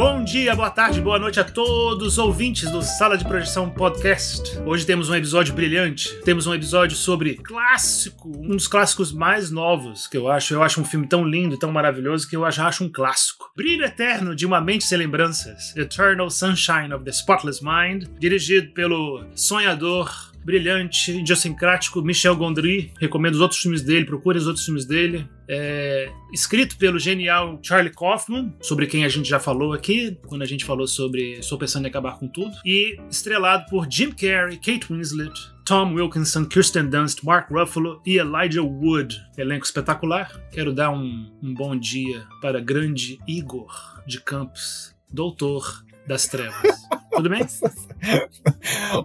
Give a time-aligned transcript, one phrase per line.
[0.00, 4.58] Bom dia, boa tarde, boa noite a todos os ouvintes do Sala de Projeção Podcast.
[4.64, 6.18] Hoje temos um episódio brilhante.
[6.24, 10.54] Temos um episódio sobre clássico, um dos clássicos mais novos que eu acho.
[10.54, 13.52] Eu acho um filme tão lindo, tão maravilhoso que eu acho, acho um clássico.
[13.54, 19.26] Brilho Eterno de uma Mente Sem Lembranças, Eternal Sunshine of the Spotless Mind, dirigido pelo
[19.34, 22.90] sonhador brilhante, idiosincrático Michel Gondry.
[22.98, 25.28] Recomendo os outros filmes dele, procure os outros filmes dele.
[25.52, 30.46] É, escrito pelo genial Charlie Kaufman, sobre quem a gente já falou aqui, quando a
[30.46, 32.52] gente falou sobre Estou Pensando em Acabar com Tudo.
[32.64, 35.32] E estrelado por Jim Carrey, Kate Winslet,
[35.64, 39.20] Tom Wilkinson, Kirsten Dunst, Mark Ruffalo e Elijah Wood.
[39.36, 40.30] Elenco espetacular.
[40.52, 46.56] Quero dar um, um bom dia para grande Igor de Campos, doutor das trevas.
[47.14, 47.46] Tudo bem?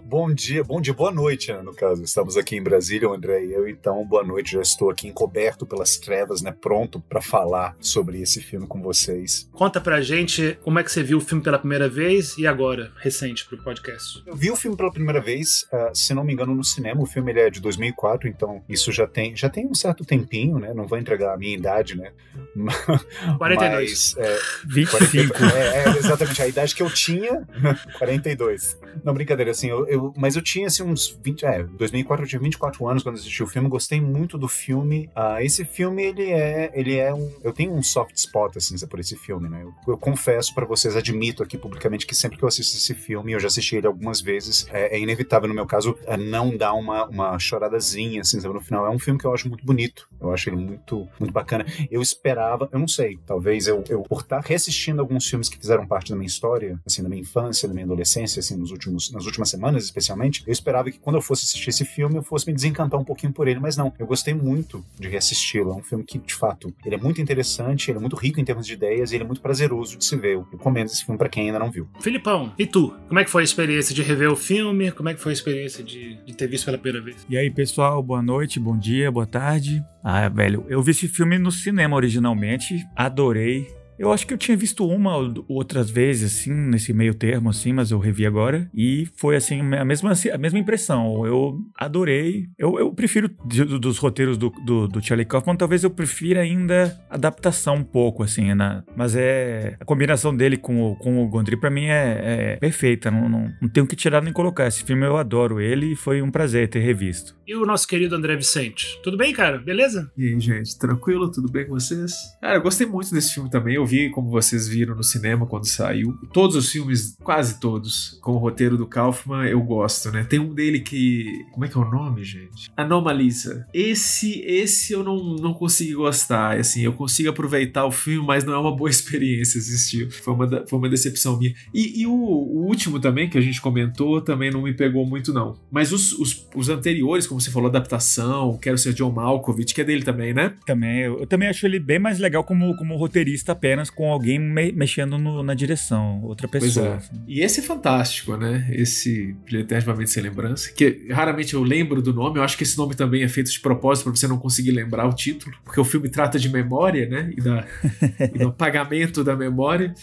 [0.04, 2.02] bom dia, bom dia, boa noite, né, no caso.
[2.02, 4.52] Estamos aqui em Brasília, o André e eu, então boa noite.
[4.52, 6.50] Já estou aqui encoberto pelas trevas, né?
[6.52, 9.48] Pronto para falar sobre esse filme com vocês.
[9.52, 12.92] Conta pra gente como é que você viu o filme pela primeira vez e agora,
[12.96, 14.22] recente, pro podcast.
[14.26, 17.02] Eu vi o filme pela primeira vez, uh, se não me engano, no cinema.
[17.02, 20.72] O filme é de 2004, então isso já tem, já tem um certo tempinho, né?
[20.72, 22.12] Não vou entregar a minha idade, né?
[23.36, 24.14] 42.
[24.16, 25.34] Mas, é, 25.
[25.34, 27.46] 40, é, é, exatamente a idade que eu tinha.
[27.98, 28.78] 42.
[29.04, 32.40] Não, brincadeira, assim, eu, eu, mas eu tinha, assim, uns 20, é, 2004 eu tinha
[32.40, 35.10] 24 anos quando assisti o filme, gostei muito do filme.
[35.16, 39.00] Uh, esse filme, ele é, ele é um, eu tenho um soft spot, assim, por
[39.00, 39.62] esse filme, né?
[39.62, 43.32] Eu, eu confesso para vocês, admito aqui publicamente que sempre que eu assisto esse filme,
[43.32, 47.06] eu já assisti ele algumas vezes, é, é inevitável, no meu caso, não dar uma,
[47.06, 48.86] uma choradazinha, assim, sabe, no final.
[48.86, 51.66] É um filme que eu acho muito bonito, eu acho ele muito, muito bacana.
[51.90, 55.86] Eu esperava, eu não sei, talvez eu, eu por estar reassistindo alguns filmes que fizeram
[55.86, 59.24] parte da minha história, assim, da minha infância, da minha adolescência, assim, nos últimos, nas
[59.24, 62.52] últimas semanas especialmente, eu esperava que quando eu fosse assistir esse filme eu fosse me
[62.52, 63.92] desencantar um pouquinho por ele, mas não.
[63.98, 65.72] Eu gostei muito de reassisti-lo.
[65.72, 68.44] É um filme que, de fato, ele é muito interessante, ele é muito rico em
[68.44, 70.34] termos de ideias e ele é muito prazeroso de se ver.
[70.34, 71.88] Eu recomendo esse filme para quem ainda não viu.
[72.00, 72.94] Filipão, e tu?
[73.08, 74.90] Como é que foi a experiência de rever o filme?
[74.90, 77.26] Como é que foi a experiência de, de ter visto pela primeira vez?
[77.28, 79.82] E aí, pessoal, boa noite, bom dia, boa tarde.
[80.02, 83.66] Ah, velho, eu vi esse filme no cinema originalmente, adorei.
[83.98, 87.72] Eu acho que eu tinha visto uma ou outras vezes, assim, nesse meio termo, assim,
[87.72, 88.70] mas eu revi agora.
[88.74, 91.26] E foi, assim, a mesma, a mesma impressão.
[91.26, 92.48] Eu adorei.
[92.58, 97.76] Eu, eu prefiro, dos roteiros do, do, do, Charlie Kaufman, talvez eu prefira ainda adaptação
[97.76, 98.82] um pouco, assim, né?
[98.96, 99.76] Mas é...
[99.80, 103.10] A combinação dele com o, com o Gondry, pra mim, é, é perfeita.
[103.10, 104.66] Não, não, não tenho que tirar nem colocar.
[104.66, 107.36] Esse filme eu adoro ele e foi um prazer ter revisto.
[107.46, 109.00] E o nosso querido André Vicente?
[109.02, 109.58] Tudo bem, cara?
[109.58, 110.10] Beleza?
[110.16, 110.76] E aí, gente?
[110.78, 111.30] Tranquilo?
[111.30, 112.12] Tudo bem com vocês?
[112.40, 113.76] Cara, eu gostei muito desse filme também.
[113.76, 116.16] Eu vi, como vocês viram no cinema quando saiu.
[116.32, 120.24] Todos os filmes, quase todos, com o roteiro do Kaufman, eu gosto, né?
[120.24, 121.44] Tem um dele que.
[121.52, 122.70] Como é que é o nome, gente?
[122.76, 123.66] Anomalisa.
[123.72, 126.58] Esse, esse eu não, não consigo gostar.
[126.58, 130.10] Assim, eu consigo aproveitar o filme, mas não é uma boa experiência assistir.
[130.10, 131.54] Foi uma, foi uma decepção minha.
[131.72, 135.32] E, e o, o, último também, que a gente comentou, também não me pegou muito,
[135.32, 135.56] não.
[135.70, 139.84] Mas os, os, os anteriores, como você falou, adaptação, Quero Ser John Malkovich, que é
[139.84, 140.54] dele também, né?
[140.64, 141.00] Também.
[141.00, 144.72] Eu, eu também acho ele bem mais legal como, como roteirista apenas, com alguém me
[144.72, 146.86] mexendo no, na direção, outra pessoa.
[146.86, 146.94] É.
[146.94, 147.22] Assim.
[147.26, 148.68] E esse é fantástico, né?
[148.70, 152.94] Esse Eternamente Sem Lembrança, que raramente eu lembro do nome, eu acho que esse nome
[152.94, 156.08] também é feito de propósito para você não conseguir lembrar o título, porque o filme
[156.08, 157.32] trata de memória, né?
[157.36, 157.66] E, da,
[158.34, 159.94] e do apagamento da memória.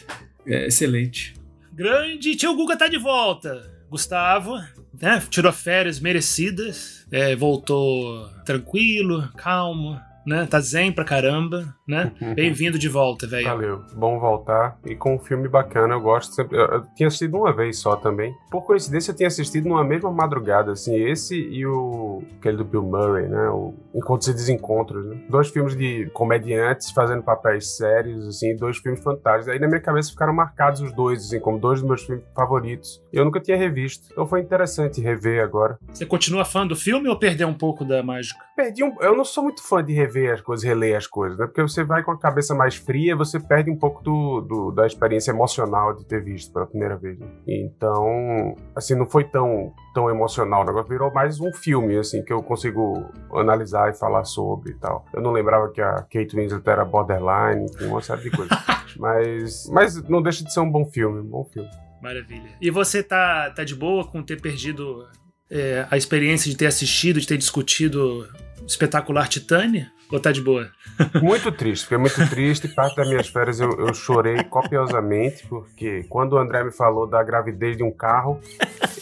[0.45, 1.35] É excelente.
[1.71, 3.71] Grande Tio Guga tá de volta.
[3.89, 4.55] Gustavo,
[4.99, 5.21] né?
[5.29, 10.47] Tirou férias merecidas, é, voltou tranquilo, calmo, né?
[10.47, 12.11] Tá zen pra caramba né?
[12.21, 12.33] Uhum.
[12.33, 13.45] Bem-vindo de volta, velho.
[13.45, 14.77] Valeu, bom voltar.
[14.85, 16.57] E com um filme bacana, eu gosto sempre.
[16.57, 18.33] Eu, eu, tinha assistido uma vez só também.
[18.49, 22.23] Por coincidência, eu tinha assistido numa mesma madrugada, assim, esse e o.
[22.39, 23.49] aquele do Bill Murray, né?
[23.49, 25.17] O Encontros e Desencontros, né?
[25.29, 29.49] Dois filmes de comediantes fazendo papéis sérios, assim, dois filmes fantásticos.
[29.49, 33.01] Aí na minha cabeça ficaram marcados os dois, assim, como dois dos meus filmes favoritos.
[33.11, 34.07] E eu nunca tinha revisto.
[34.11, 35.77] Então foi interessante rever agora.
[35.91, 38.39] Você continua fã do filme ou perdeu um pouco da mágica?
[38.55, 38.95] Perdi um.
[39.01, 41.45] Eu não sou muito fã de rever as coisas, reler as coisas, né?
[41.45, 44.85] Porque você vai com a cabeça mais fria, você perde um pouco do, do da
[44.85, 47.19] experiência emocional de ter visto pela primeira vez.
[47.19, 47.27] Né?
[47.47, 50.61] Então, assim, não foi tão, tão emocional.
[50.61, 54.75] O negócio virou mais um filme, assim, que eu consigo analisar e falar sobre e
[54.75, 55.05] tal.
[55.13, 58.57] Eu não lembrava que a Kate Winslet era borderline, uma série de coisas.
[58.97, 61.69] mas, mas não deixa de ser um bom filme, um bom filme.
[62.01, 62.49] Maravilha.
[62.61, 65.07] E você tá, tá de boa com ter perdido
[65.53, 68.27] é, a experiência de ter assistido, de ter discutido
[68.67, 69.91] espetacular Titânia?
[70.11, 70.69] Ou tá de boa?
[71.21, 72.67] Muito triste, fiquei muito triste.
[72.67, 77.23] Parte das minhas férias eu, eu, chorei copiosamente, porque quando o André me falou da
[77.23, 78.39] gravidez de um carro,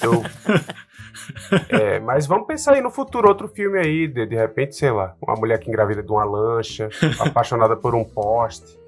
[0.02, 0.24] eu
[1.70, 5.16] É, mas vamos pensar aí no futuro, outro filme aí, de, de repente, sei lá,
[5.22, 8.80] uma mulher que engravida de uma lancha, apaixonada por um poste.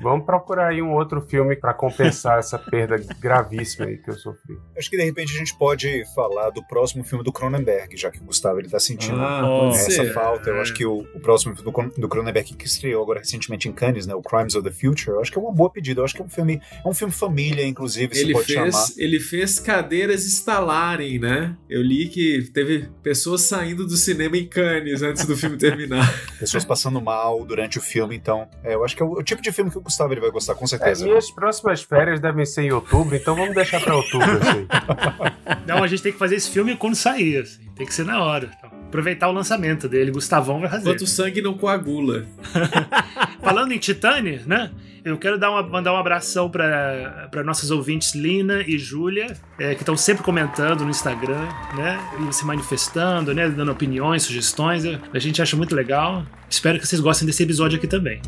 [0.00, 4.56] Vamos procurar aí um outro filme para compensar essa perda gravíssima aí que eu sofri.
[4.78, 8.20] Acho que de repente a gente pode falar do próximo filme do Cronenberg, já que
[8.20, 10.12] o Gustavo ele tá sentindo Ah, essa ser.
[10.12, 10.50] falta.
[10.50, 13.72] Eu acho que o, o próximo filme do, do Cronenberg que estreou agora recentemente em
[13.72, 16.00] Cannes, né, o Crimes of the Future, eu acho que é uma boa pedida.
[16.00, 18.72] Eu acho que é um filme, é um filme família, inclusive, se Ele pode fez,
[18.74, 18.86] chamar.
[18.98, 21.56] ele fez cadeiras estalarem, né?
[21.70, 26.12] Eu li que teve pessoas saindo do cinema em Cannes antes do filme terminar.
[26.40, 29.40] Pessoas passando mal durante o filme, então é, eu acho que é o, o tipo
[29.40, 31.04] de filme que o Gustavo ele vai gostar, com É, certeza.
[31.04, 34.66] minhas próximas férias devem ser em outubro, então vamos deixar pra outubro assim.
[35.66, 37.70] Não, a gente tem que fazer esse filme quando sair, assim.
[37.76, 38.50] Tem que ser na hora.
[38.58, 40.10] Então, aproveitar o lançamento dele.
[40.10, 40.82] Gustavão vai fazer.
[40.90, 42.26] Enquanto o sangue não coagula.
[43.42, 44.70] Falando em Titane, né?
[45.02, 49.80] Eu quero dar uma- mandar um abração para nossas ouvintes Lina e Júlia, é, que
[49.80, 51.98] estão sempre comentando no Instagram, né?
[52.28, 53.48] E se manifestando, né?
[53.48, 54.84] Dando opiniões, sugestões.
[54.84, 56.26] É, A gente acha muito legal.
[56.50, 58.20] Espero que vocês gostem desse episódio aqui também.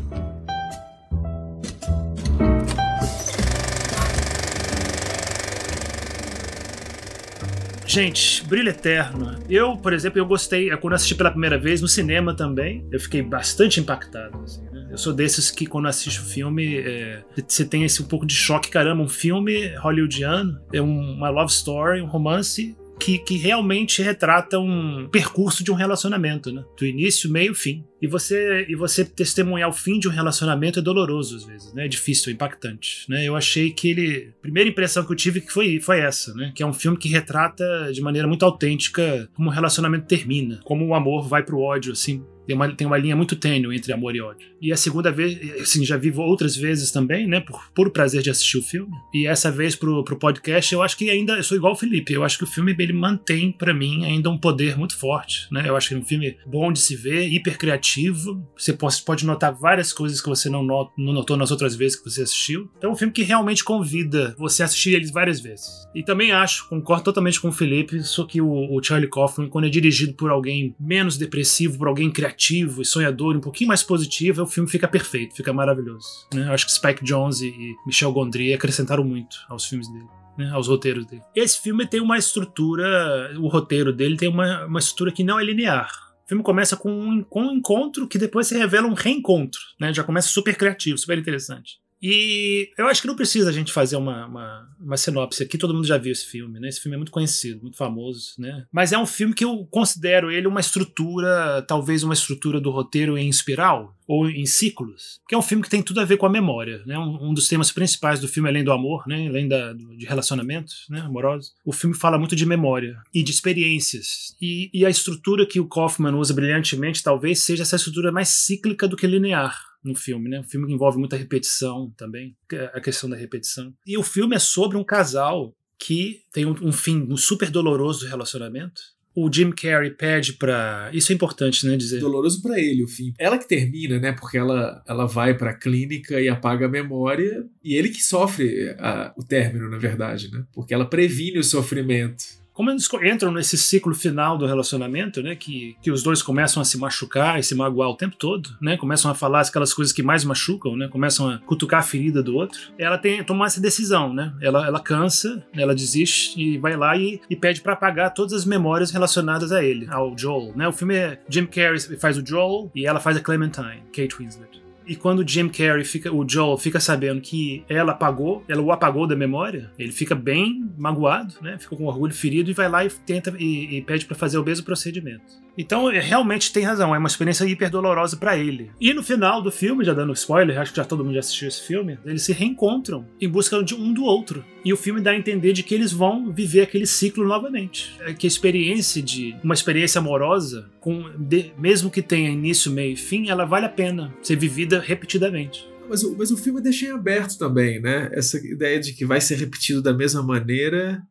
[7.97, 9.35] Gente, Brilho Eterno.
[9.47, 10.71] Eu, por exemplo, eu gostei.
[10.71, 14.35] é, Quando assisti pela primeira vez no cinema também, eu fiquei bastante impactado.
[14.39, 14.87] assim, né?
[14.89, 18.33] Eu sou desses que, quando assiste o filme, é, você tem esse um pouco de
[18.33, 18.71] choque.
[18.71, 22.75] Caramba, um filme hollywoodiano é um- uma love story, um romance.
[23.03, 26.63] Que, que realmente retrata um percurso de um relacionamento, né?
[26.77, 27.83] Do início, meio, fim.
[28.01, 31.85] E você, e você testemunhar o fim de um relacionamento é doloroso às vezes, né?
[31.85, 33.25] É difícil, é impactante, né?
[33.25, 34.33] Eu achei que ele...
[34.39, 36.53] A primeira impressão que eu tive que foi, foi essa, né?
[36.55, 40.85] Que é um filme que retrata de maneira muito autêntica como um relacionamento termina, como
[40.85, 42.23] o amor vai pro ódio, assim.
[42.45, 44.47] Tem uma, tem uma linha muito tênue entre amor e ódio.
[44.61, 47.39] E a segunda vez, assim, já vi outras vezes também, né?
[47.39, 48.91] Por puro prazer de assistir o filme.
[49.13, 52.13] E essa vez pro, pro podcast, eu acho que ainda, eu sou igual o Felipe,
[52.13, 55.63] eu acho que o filme ele mantém pra mim ainda um poder muito forte, né?
[55.67, 58.45] Eu acho que é um filme bom de se ver, hiper criativo.
[58.57, 62.09] Você pode, notar várias coisas que você não, not, não notou nas outras vezes que
[62.09, 62.69] você assistiu.
[62.77, 65.67] Então é um filme que realmente convida você a assistir eles várias vezes.
[65.95, 69.65] E também acho, concordo totalmente com o Felipe, só que o, o Charlie Kaufman, quando
[69.65, 72.32] é dirigido por alguém menos depressivo, por alguém criativo
[72.81, 76.07] e sonhador, um pouquinho mais positivo, o filme fica perfeito, fica maravilhoso.
[76.33, 76.47] Né?
[76.47, 80.07] Eu acho que Spike Jonze e Michel Gondry acrescentaram muito aos filmes dele.
[80.35, 81.21] Né, aos roteiros dele.
[81.35, 85.43] Esse filme tem uma estrutura, o roteiro dele tem uma, uma estrutura que não é
[85.43, 85.91] linear.
[86.25, 89.93] O filme começa com um, com um encontro que depois se revela um reencontro, né?
[89.93, 91.82] Já começa super criativo, super interessante.
[92.05, 95.73] E eu acho que não precisa a gente fazer uma, uma, uma sinopse aqui, todo
[95.73, 96.67] mundo já viu esse filme, né?
[96.67, 98.65] Esse filme é muito conhecido, muito famoso, né?
[98.73, 103.17] Mas é um filme que eu considero ele uma estrutura, talvez uma estrutura do roteiro
[103.17, 106.25] em espiral, ou em ciclos, que é um filme que tem tudo a ver com
[106.25, 106.99] a memória, né?
[106.99, 109.27] Um, um dos temas principais do filme, além do amor, né?
[109.29, 110.99] Além da, do- de relacionamentos, né?
[110.99, 114.35] Amorosos, o filme fala muito de memória e de experiências.
[114.41, 118.87] E, e a estrutura que o Kaufman usa brilhantemente talvez seja essa estrutura mais cíclica
[118.89, 120.39] do que linear no filme, né?
[120.39, 123.73] Um filme que envolve muita repetição também, é a questão da repetição.
[123.85, 128.01] E o filme é sobre um casal que tem um, um fim um super doloroso
[128.01, 128.81] do relacionamento.
[129.15, 130.89] O Jim Carrey pede pra.
[130.91, 131.77] Isso é importante, né?
[131.77, 131.99] Dizer.
[131.99, 133.13] Doloroso pra ele o fim.
[133.19, 134.11] Ela que termina, né?
[134.11, 137.45] Porque ela, ela vai pra clínica e apaga a memória.
[137.63, 140.43] E ele que sofre a- o término, na verdade, né?
[140.51, 142.23] Porque ela previne o sofrimento.
[142.53, 145.35] Como eles entram nesse ciclo final do relacionamento, né?
[145.35, 148.77] Que, que os dois começam a se machucar e se magoar o tempo todo, né?
[148.77, 150.87] Começam a falar aquelas coisas que mais machucam, né?
[150.87, 152.59] Começam a cutucar a ferida do outro.
[152.77, 154.33] Ela tem toma essa decisão, né?
[154.41, 158.45] Ela, ela cansa, ela desiste e vai lá e, e pede pra apagar todas as
[158.45, 160.67] memórias relacionadas a ele, ao Joel, né?
[160.67, 164.62] O filme é Jim Carrey faz o Joel e ela faz a Clementine, Kate Winslet.
[164.85, 168.71] E quando o Jim Carrey fica, o Joel fica sabendo que ela apagou, ela o
[168.71, 171.57] apagou da memória, ele fica bem magoado, né?
[171.59, 174.43] Fica com orgulho ferido e vai lá e tenta e, e pede pra fazer o
[174.43, 175.43] mesmo procedimento.
[175.57, 178.71] Então, é, realmente tem razão, é uma experiência hiper dolorosa pra ele.
[178.79, 181.47] E no final do filme, já dando spoiler, acho que já todo mundo já assistiu
[181.47, 184.43] esse filme, eles se reencontram em busca de um do outro.
[184.65, 187.93] E o filme dá a entender de que eles vão viver aquele ciclo novamente.
[188.01, 192.93] É que a experiência de uma experiência amorosa, com de- mesmo que tenha início, meio
[192.93, 195.67] e fim, ela vale a pena ser vivida repetidamente.
[195.89, 198.09] Mas o, mas o filme deixa em aberto também, né?
[198.13, 201.03] Essa ideia de que vai ser repetido da mesma maneira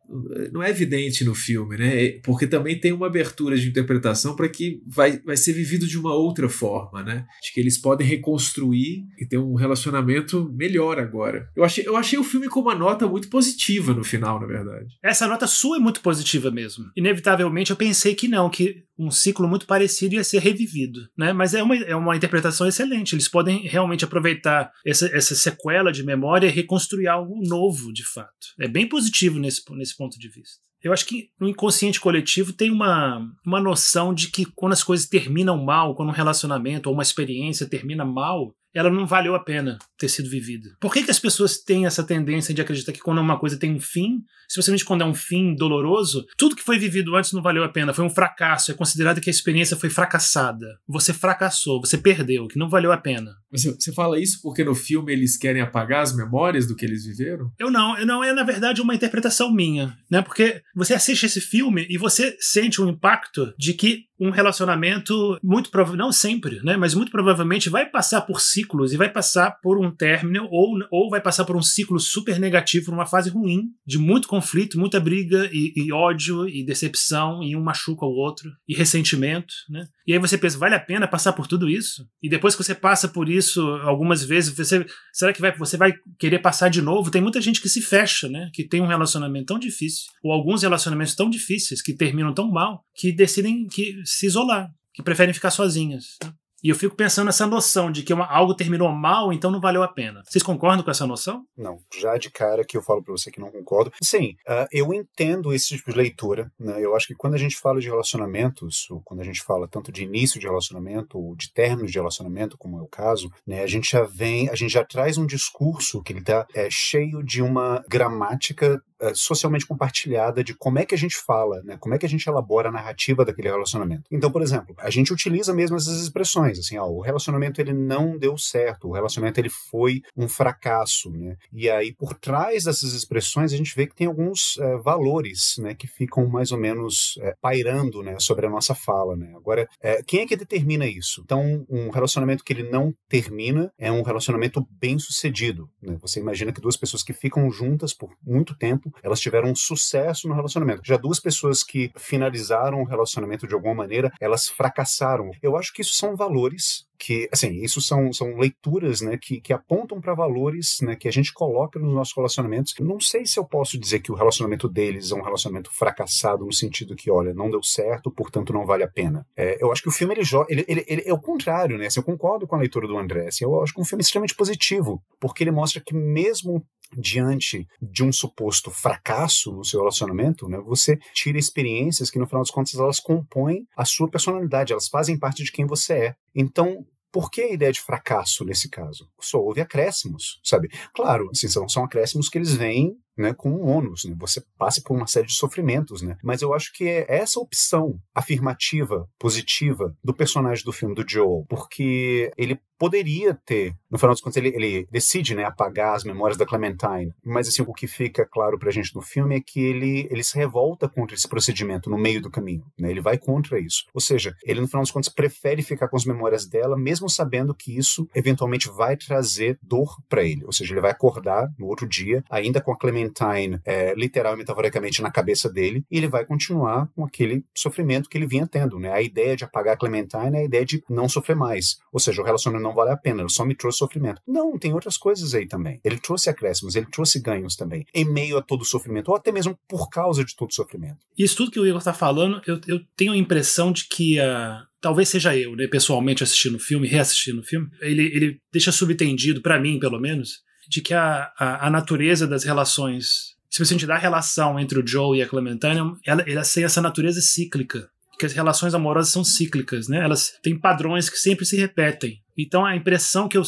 [0.53, 2.21] não é evidente no filme, né?
[2.23, 6.15] Porque também tem uma abertura de interpretação para que vai, vai ser vivido de uma
[6.15, 7.25] outra forma, né?
[7.43, 11.49] De que eles podem reconstruir e ter um relacionamento melhor agora.
[11.57, 14.97] Eu achei, eu achei o filme com uma nota muito positiva no final, na verdade.
[15.03, 16.85] Essa nota sua é muito positiva mesmo.
[16.97, 21.33] Inevitavelmente eu pensei que não, que um ciclo muito parecido ia ser revivido, né?
[21.33, 23.15] Mas é uma, é uma interpretação excelente.
[23.15, 28.31] Eles podem realmente aproveitar essa, essa sequela de memória e reconstruir algo novo, de fato.
[28.61, 30.61] É bem positivo nesse, nesse ponto de vista.
[30.83, 35.07] Eu acho que no inconsciente coletivo tem uma, uma noção de que quando as coisas
[35.07, 39.79] terminam mal, quando um relacionamento ou uma experiência termina mal, ela não valeu a pena
[39.99, 40.71] ter sido vivida.
[40.81, 43.75] Por que, que as pessoas têm essa tendência de acreditar que quando uma coisa tem
[43.75, 47.65] um fim, especialmente quando é um fim doloroso, tudo que foi vivido antes não valeu
[47.65, 50.67] a pena, foi um fracasso, é considerado que a experiência foi fracassada.
[50.89, 53.33] Você fracassou, você perdeu, que não valeu a pena.
[53.51, 57.05] Você, você fala isso porque no filme eles querem apagar as memórias do que eles
[57.05, 57.53] viveram?
[57.59, 60.23] Eu não, eu não é na verdade uma interpretação minha, né?
[60.23, 65.39] Porque você assiste esse filme e você sente o um impacto de que um relacionamento
[65.43, 69.51] muito provavelmente, não sempre, né, mas muito provavelmente vai passar por ciclos e vai passar
[69.61, 73.71] por um término ou, ou vai passar por um ciclo super negativo, uma fase ruim,
[73.85, 78.51] de muito conflito, muita briga e, e ódio e decepção e um machuca o outro
[78.69, 79.87] e ressentimento, né?
[80.07, 82.07] E aí você pensa, vale a pena passar por tudo isso?
[82.23, 85.93] E depois que você passa por isso algumas vezes, você, será que vai, você vai
[86.19, 87.11] querer passar de novo?
[87.11, 88.51] Tem muita gente que se fecha, né?
[88.53, 92.85] Que tem um relacionamento tão difícil, ou alguns relacionamentos tão difíceis que terminam tão mal,
[92.95, 96.17] que decidem que se isolar, que preferem ficar sozinhas.
[96.23, 96.33] Né?
[96.63, 99.83] E eu fico pensando nessa noção de que uma, algo terminou mal, então não valeu
[99.83, 100.23] a pena.
[100.25, 101.45] Vocês concordam com essa noção?
[101.57, 103.93] Não, já de cara que eu falo para você que não concordo.
[104.01, 106.53] Sim, uh, eu entendo esse tipo de leitura.
[106.59, 106.77] Né?
[106.79, 109.91] Eu acho que quando a gente fala de relacionamentos, ou quando a gente fala tanto
[109.91, 113.67] de início de relacionamento ou de término de relacionamento, como é o caso, né, a
[113.67, 117.43] gente já vem, a gente já traz um discurso que ele está é, cheio de
[117.43, 118.81] uma gramática
[119.15, 121.77] socialmente compartilhada de como é que a gente fala, né?
[121.79, 124.05] Como é que a gente elabora a narrativa daquele relacionamento.
[124.11, 128.17] Então, por exemplo, a gente utiliza mesmo essas expressões, assim, ó, o relacionamento ele não
[128.17, 131.37] deu certo, o relacionamento ele foi um fracasso, né?
[131.53, 135.75] E aí por trás dessas expressões a gente vê que tem alguns é, valores, né,
[135.75, 139.33] que ficam mais ou menos é, pairando, né, sobre a nossa fala, né?
[139.37, 141.23] Agora, é, quem é que determina isso?
[141.25, 145.97] Então, um relacionamento que ele não termina é um relacionamento bem sucedido, né?
[146.01, 150.29] Você imagina que duas pessoas que ficam juntas por muito tempo elas tiveram um sucesso
[150.29, 150.83] no relacionamento.
[150.85, 155.31] Já duas pessoas que finalizaram o relacionamento de alguma maneira, elas fracassaram.
[155.43, 159.53] Eu acho que isso são valores que, assim, isso são, são leituras, né, que, que
[159.53, 162.75] apontam para valores, né, que a gente coloca nos nossos relacionamentos.
[162.79, 166.53] Não sei se eu posso dizer que o relacionamento deles é um relacionamento fracassado no
[166.53, 169.27] sentido que, olha, não deu certo, portanto não vale a pena.
[169.37, 171.87] É, eu acho que o filme ele, ele, ele, ele, é o contrário, né?
[171.87, 173.27] Assim, eu concordo com a leitura do André.
[173.27, 176.65] Assim, eu acho que é um filme extremamente positivo, porque ele mostra que mesmo
[176.97, 182.43] diante de um suposto fracasso no seu relacionamento, né, você tira experiências que, no final
[182.43, 186.15] das contas, elas compõem a sua personalidade, elas fazem parte de quem você é.
[186.35, 189.07] Então, por que a ideia de fracasso nesse caso?
[189.21, 190.69] Só houve acréscimos, sabe?
[190.95, 194.15] Claro, assim, são, são acréscimos que eles vêm né, com um ônus, né?
[194.19, 196.17] você passa por uma série de sofrimentos, né?
[196.23, 201.45] Mas eu acho que é essa opção afirmativa, positiva do personagem do filme do Joel,
[201.49, 206.37] porque ele poderia ter, no final das contas, ele, ele decide, né, apagar as memórias
[206.37, 210.09] da Clementine, mas assim, o que fica claro pra gente no filme é que ele,
[210.11, 212.91] ele se revolta contra esse procedimento no meio do caminho, né?
[212.91, 213.85] Ele vai contra isso.
[213.95, 217.55] Ou seja, ele no final das contas prefere ficar com as memórias dela, mesmo sabendo
[217.55, 220.45] que isso eventualmente vai trazer dor para ele.
[220.45, 224.35] Ou seja, ele vai acordar no outro dia ainda com a Clementine Clementine é, literal
[224.35, 228.47] e metaforicamente na cabeça dele, e ele vai continuar com aquele sofrimento que ele vinha
[228.47, 228.79] tendo.
[228.79, 228.93] Né?
[228.93, 231.79] A ideia de apagar Clementine é a ideia de não sofrer mais.
[231.93, 234.21] Ou seja, o relacionamento não vale a pena, ele só me trouxe sofrimento.
[234.27, 235.81] Não, tem outras coisas aí também.
[235.85, 239.33] Ele trouxe acréscimos, ele trouxe ganhos também, em meio a todo o sofrimento, ou até
[239.33, 240.99] mesmo por causa de todo o sofrimento.
[241.19, 244.63] Isso tudo que o Igor está falando, eu, eu tenho a impressão de que a.
[244.69, 248.73] Uh talvez seja eu, né, pessoalmente assistindo o filme, reassistindo o filme, ele, ele deixa
[248.73, 250.41] subtendido, para mim pelo menos,
[250.73, 255.23] de que a, a, a natureza das relações, especialmente da relação entre o Joe e
[255.23, 257.91] a Clementine, ela, ela tem essa natureza cíclica.
[258.19, 260.03] Que as relações amorosas são cíclicas, né?
[260.03, 262.23] Elas têm padrões que sempre se repetem.
[262.39, 263.43] Então a impressão que eu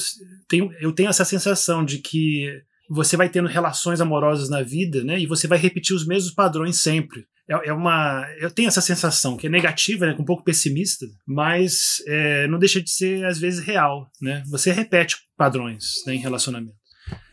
[0.48, 2.46] tenho, eu tenho essa sensação de que
[2.90, 5.18] você vai tendo relações amorosas na vida, né?
[5.18, 7.24] E você vai repetir os mesmos padrões sempre.
[7.48, 10.16] É, é uma, eu tenho essa sensação que é negativa, né?
[10.18, 14.42] Um pouco pessimista, mas é, não deixa de ser às vezes real, né?
[14.50, 16.83] Você repete padrões né, em relacionamento.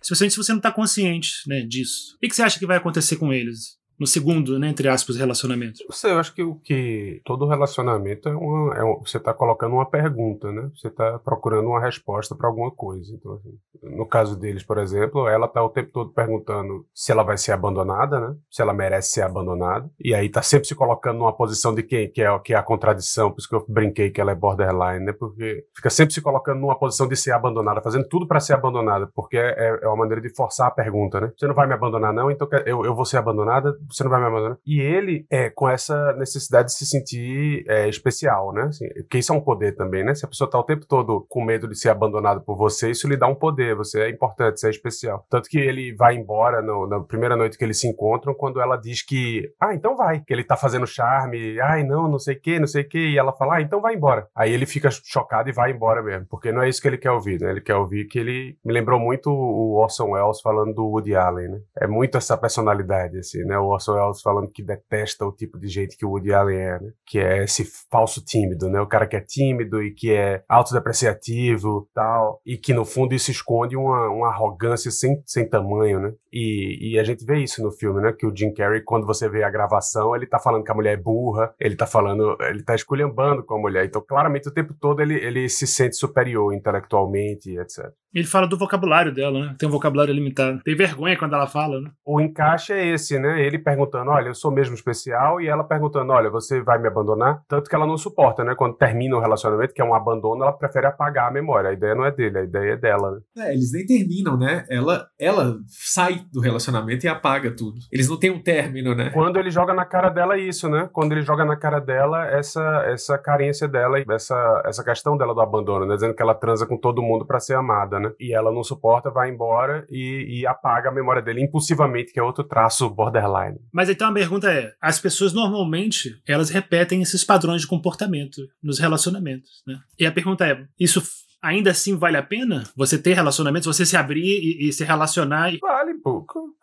[0.01, 2.15] Especialmente se você não está consciente né, disso.
[2.15, 3.80] O que você acha que vai acontecer com eles?
[4.01, 5.77] No segundo, né, entre aspas, relacionamento?
[5.91, 9.85] Sei, eu acho que o que todo relacionamento é uma, é você está colocando uma
[9.85, 10.71] pergunta, né?
[10.75, 13.13] Você está procurando uma resposta para alguma coisa.
[13.13, 13.53] Então, assim,
[13.83, 17.51] no caso deles, por exemplo, ela está o tempo todo perguntando se ela vai ser
[17.51, 18.35] abandonada, né?
[18.49, 19.87] Se ela merece ser abandonada.
[20.03, 22.63] E aí está sempre se colocando numa posição de quem que é, que é a
[22.63, 25.13] contradição, por isso que eu brinquei que ela é borderline, né?
[25.13, 29.07] Porque fica sempre se colocando numa posição de ser abandonada, fazendo tudo para ser abandonada,
[29.13, 31.31] porque é, é uma maneira de forçar a pergunta, né?
[31.37, 34.19] Você não vai me abandonar não, então eu, eu vou ser abandonada você não vai
[34.19, 34.57] me abandonar.
[34.65, 38.63] E ele é com essa necessidade de se sentir é, especial, né?
[38.63, 40.13] Assim, porque isso é um poder também, né?
[40.15, 43.07] Se a pessoa tá o tempo todo com medo de ser abandonado por você, isso
[43.07, 43.75] lhe dá um poder.
[43.75, 45.25] Você é importante, você é especial.
[45.29, 48.75] Tanto que ele vai embora no, na primeira noite que eles se encontram, quando ela
[48.75, 52.41] diz que, ah, então vai, que ele tá fazendo charme, ai, não, não sei o
[52.41, 54.27] que, não sei o que, e ela fala, ah, então vai embora.
[54.35, 57.11] Aí ele fica chocado e vai embora mesmo, porque não é isso que ele quer
[57.11, 57.51] ouvir, né?
[57.51, 61.49] Ele quer ouvir que ele me lembrou muito o Orson Welles falando do Woody Allen,
[61.49, 61.59] né?
[61.79, 63.57] É muito essa personalidade, assim, né?
[63.57, 66.79] O Orson Welles falando que detesta o tipo de gente que o Woody Allen é,
[66.79, 66.91] né?
[67.05, 68.79] Que é esse falso tímido, né?
[68.79, 73.31] O cara que é tímido e que é autodepreciativo tal, e que no fundo isso
[73.31, 76.13] esconde uma, uma arrogância sem, sem tamanho, né?
[76.31, 78.13] E, e a gente vê isso no filme, né?
[78.13, 80.93] Que o Jim Carrey, quando você vê a gravação, ele tá falando que a mulher
[80.93, 83.85] é burra, ele tá falando, ele tá esculhambando com a mulher.
[83.85, 87.91] Então, claramente, o tempo todo ele, ele se sente superior intelectualmente, etc.
[88.13, 89.55] Ele fala do vocabulário dela, né?
[89.57, 90.61] Tem um vocabulário limitado.
[90.63, 91.91] Tem vergonha quando ela fala, né?
[92.05, 93.41] O encaixe é esse, né?
[93.41, 97.41] Ele perguntando, olha, eu sou mesmo especial, e ela perguntando, olha, você vai me abandonar?
[97.47, 98.55] Tanto que ela não suporta, né?
[98.55, 101.69] Quando termina o relacionamento, que é um abandono, ela prefere apagar a memória.
[101.69, 103.45] A ideia não é dele, a ideia é dela, né?
[103.45, 104.65] É, eles nem terminam, né?
[104.69, 107.79] Ela, ela sai do relacionamento e apaga tudo.
[107.91, 109.09] Eles não têm um término, né?
[109.11, 110.89] Quando ele joga na cara dela isso, né?
[110.91, 115.41] Quando ele joga na cara dela essa, essa carência dela, essa, essa questão dela do
[115.41, 115.95] abandono, né?
[115.95, 118.11] Dizendo que ela transa com todo mundo para ser amada, né?
[118.19, 122.23] E ela não suporta, vai embora e, e apaga a memória dele impulsivamente, que é
[122.23, 123.50] outro traço borderline.
[123.71, 128.79] Mas então a pergunta é: as pessoas normalmente elas repetem esses padrões de comportamento nos
[128.79, 129.79] relacionamentos, né?
[129.99, 131.01] E a pergunta é: isso
[131.41, 132.63] ainda assim vale a pena?
[132.75, 135.53] Você ter relacionamentos, você se abrir e, e se relacionar?
[135.53, 135.57] E...
[135.59, 136.55] Vale, pouco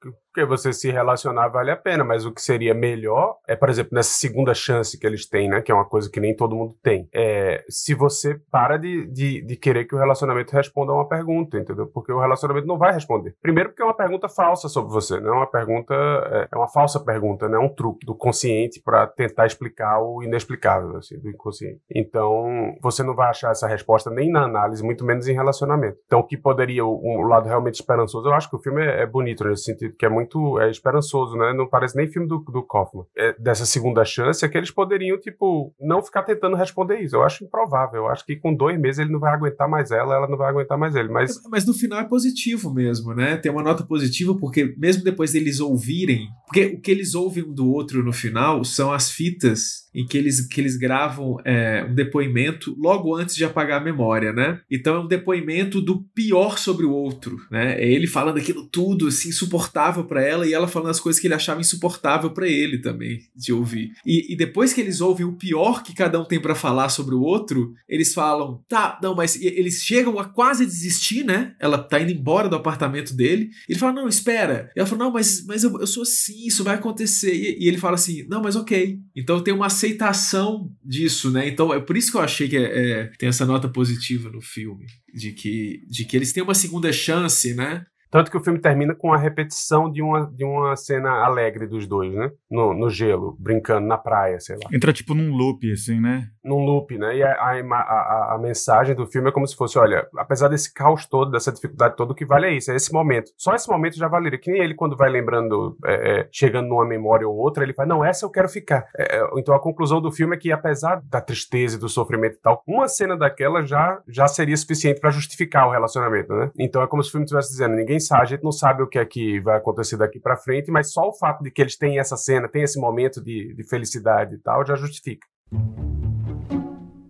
[0.00, 3.90] porque você se relacionar vale a pena, mas o que seria melhor é, por exemplo,
[3.92, 6.74] nessa segunda chance que eles têm, né, que é uma coisa que nem todo mundo
[6.82, 11.08] tem, é se você para de, de, de querer que o relacionamento responda a uma
[11.08, 11.86] pergunta, entendeu?
[11.86, 13.34] Porque o relacionamento não vai responder.
[13.42, 16.68] Primeiro porque é uma pergunta falsa sobre você, não é uma pergunta, é, é uma
[16.68, 21.28] falsa pergunta, né, é um truque do consciente para tentar explicar o inexplicável, assim, do
[21.28, 21.80] inconsciente.
[21.94, 25.98] Então, você não vai achar essa resposta nem na análise, muito menos em relacionamento.
[26.06, 29.06] Então, o que poderia, o, lado realmente esperançoso, eu acho que o filme é, é
[29.06, 31.52] bonito nesse sentido, que é muito é, esperançoso, né?
[31.52, 33.04] Não parece nem filme do, do Kaufman.
[33.16, 37.16] É, dessa segunda chance é que eles poderiam, tipo, não ficar tentando responder isso.
[37.16, 38.02] Eu acho improvável.
[38.02, 40.50] Eu acho que com dois meses ele não vai aguentar mais ela, ela não vai
[40.50, 41.08] aguentar mais ele.
[41.08, 43.36] Mas, mas no final é positivo mesmo, né?
[43.36, 47.52] Tem uma nota positiva porque mesmo depois deles ouvirem, porque o que eles ouvem um
[47.52, 51.94] do outro no final são as fitas em que eles, que eles gravam é, um
[51.94, 54.60] depoimento logo antes de apagar a memória, né?
[54.70, 57.80] Então é um depoimento do pior sobre o outro, né?
[57.80, 61.26] É ele falando aquilo tudo, assim, insuportável para ela e ela falando as coisas que
[61.26, 63.92] ele achava insuportável para ele também de ouvir.
[64.06, 67.14] E, e, depois que eles ouvem o pior que cada um tem para falar sobre
[67.14, 71.54] o outro, eles falam, tá, não, mas eles chegam a quase desistir, né?
[71.58, 73.50] Ela tá indo embora do apartamento dele.
[73.68, 74.70] ele fala, não, espera.
[74.76, 77.34] E ela fala, não, mas, mas eu, eu sou assim, isso vai acontecer.
[77.34, 78.98] E, e ele fala assim, não, mas ok.
[79.14, 81.48] Então tem uma aceitação disso, né?
[81.48, 84.40] Então é por isso que eu achei que é, é, tem essa nota positiva no
[84.40, 87.84] filme, de que, de que eles têm uma segunda chance, né?
[88.10, 91.86] Tanto que o filme termina com a repetição de uma, de uma cena alegre dos
[91.86, 92.28] dois, né?
[92.50, 94.68] No, no gelo, brincando na praia, sei lá.
[94.72, 96.28] Entra tipo num loop, assim, né?
[96.42, 97.16] Num loop, né?
[97.16, 101.04] E a, a, a, mensagem do filme é como se fosse: olha, apesar desse caos
[101.04, 103.30] todo, dessa dificuldade toda, o que vale é isso, é esse momento.
[103.36, 104.38] Só esse momento já valeria.
[104.38, 107.88] Que nem ele, quando vai lembrando, é, é, chegando numa memória ou outra, ele fala:
[107.88, 108.88] não, essa eu quero ficar.
[108.96, 112.36] É, é então a conclusão do filme é que, apesar da tristeza e do sofrimento
[112.36, 116.50] e tal, uma cena daquela já, já seria suficiente para justificar o relacionamento, né?
[116.58, 118.88] Então é como se o filme estivesse dizendo: ninguém sabe, a gente não sabe o
[118.88, 121.76] que é que vai acontecer daqui para frente, mas só o fato de que eles
[121.76, 125.26] têm essa cena, têm esse momento de, de felicidade e tal, já justifica.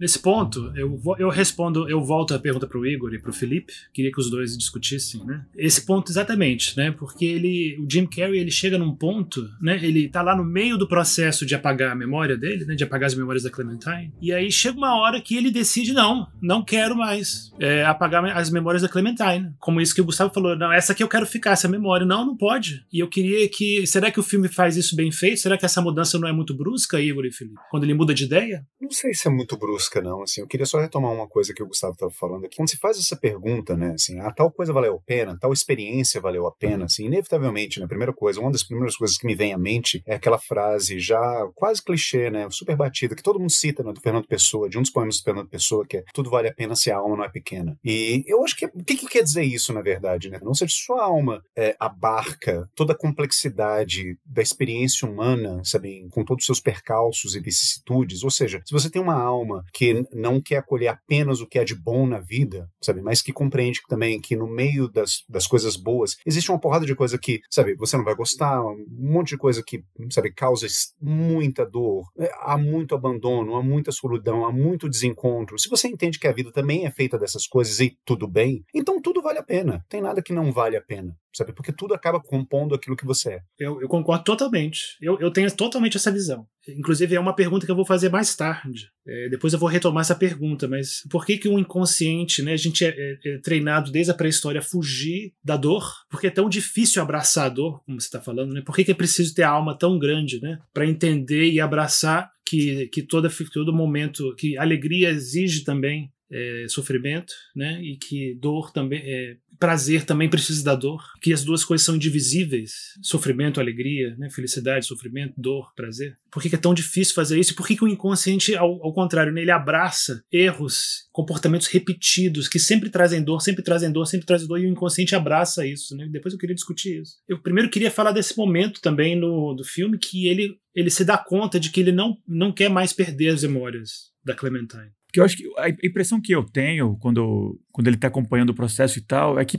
[0.01, 3.35] Nesse ponto, eu, eu respondo, eu volto a pergunta para o Igor e para o
[3.35, 5.45] Felipe, queria que os dois discutissem, né?
[5.55, 6.91] Esse ponto exatamente, né?
[6.91, 9.79] Porque ele, o Jim Carrey, ele chega num ponto, né?
[9.83, 12.75] Ele tá lá no meio do processo de apagar a memória dele, né?
[12.75, 14.11] De apagar as memórias da Clementine.
[14.23, 18.49] E aí chega uma hora que ele decide, não, não quero mais é, apagar as
[18.49, 19.53] memórias da Clementine.
[19.59, 22.07] Como isso que o Gustavo falou, não, essa aqui eu quero ficar, essa memória.
[22.07, 22.87] Não, não pode.
[22.91, 25.41] E eu queria que, será que o filme faz isso bem feito?
[25.41, 27.61] Será que essa mudança não é muito brusca, Igor e Felipe?
[27.71, 28.65] Quando ele muda de ideia?
[28.81, 30.23] Não sei se é muito brusca busca, não.
[30.23, 32.57] Assim, eu queria só retomar uma coisa que o Gustavo estava falando aqui.
[32.57, 36.21] Quando se faz essa pergunta, né, assim, ah, tal coisa valeu a pena, tal experiência
[36.21, 39.53] valeu a pena, assim, inevitavelmente, né, primeira coisa, uma das primeiras coisas que me vem
[39.53, 41.21] à mente é aquela frase já
[41.55, 44.83] quase clichê, né, super batida, que todo mundo cita, né, do Fernando Pessoa, de um
[44.83, 47.25] dos poemas do Fernando Pessoa, que é tudo vale a pena se a alma não
[47.25, 47.77] é pequena.
[47.85, 50.39] E eu acho que, o que, que quer dizer isso, na verdade, né?
[50.43, 56.43] Não seja sua alma é, abarca toda a complexidade da experiência humana, sabe, com todos
[56.43, 60.59] os seus percalços e vicissitudes, ou seja, se você tem uma alma que não quer
[60.59, 63.01] acolher apenas o que é de bom na vida, sabe?
[63.01, 66.95] Mas que compreende também que no meio das, das coisas boas existe uma porrada de
[66.95, 70.67] coisa que, sabe, você não vai gostar, um monte de coisa que, sabe, causa
[71.01, 75.59] muita dor, é, há muito abandono, há muita solidão, há muito desencontro.
[75.59, 79.01] Se você entende que a vida também é feita dessas coisas e tudo bem, então
[79.01, 79.83] tudo vale a pena.
[79.89, 81.53] Tem nada que não vale a pena sabe?
[81.53, 83.41] Porque tudo acaba compondo aquilo que você é.
[83.59, 84.97] Eu, eu concordo totalmente.
[85.01, 86.47] Eu, eu, tenho totalmente essa visão.
[86.69, 88.89] Inclusive, é uma pergunta que eu vou fazer mais tarde.
[89.07, 92.53] É, depois eu vou retomar essa pergunta, mas por que que o inconsciente, né?
[92.53, 95.85] A gente é, é, é treinado desde a pré-história a fugir da dor?
[96.11, 98.63] Porque é tão difícil abraçar a dor, como você está falando, né?
[98.65, 100.59] Por que, que é preciso ter a alma tão grande, né?
[100.73, 107.33] Para entender e abraçar que, que toda, todo momento, que alegria exige também é, sofrimento,
[107.55, 107.81] né?
[107.83, 111.95] E que dor também, é, prazer também precisa da dor, que as duas coisas são
[111.95, 114.31] indivisíveis, sofrimento, alegria, né?
[114.31, 116.17] Felicidade, sofrimento, dor, prazer.
[116.31, 117.55] Por que, é tão difícil fazer isso?
[117.55, 119.43] Por que, que o inconsciente, ao, ao contrário, né?
[119.43, 124.59] ele abraça erros, comportamentos repetidos que sempre trazem dor, sempre trazem dor, sempre trazem dor
[124.59, 126.09] e o inconsciente abraça isso, né?
[126.11, 127.19] Depois eu queria discutir isso.
[127.29, 131.19] Eu primeiro queria falar desse momento também no do filme que ele ele se dá
[131.19, 134.93] conta de que ele não não quer mais perder as memórias da Clementine.
[135.11, 138.55] Porque eu acho que a impressão que eu tenho quando, quando ele está acompanhando o
[138.55, 139.59] processo e tal é que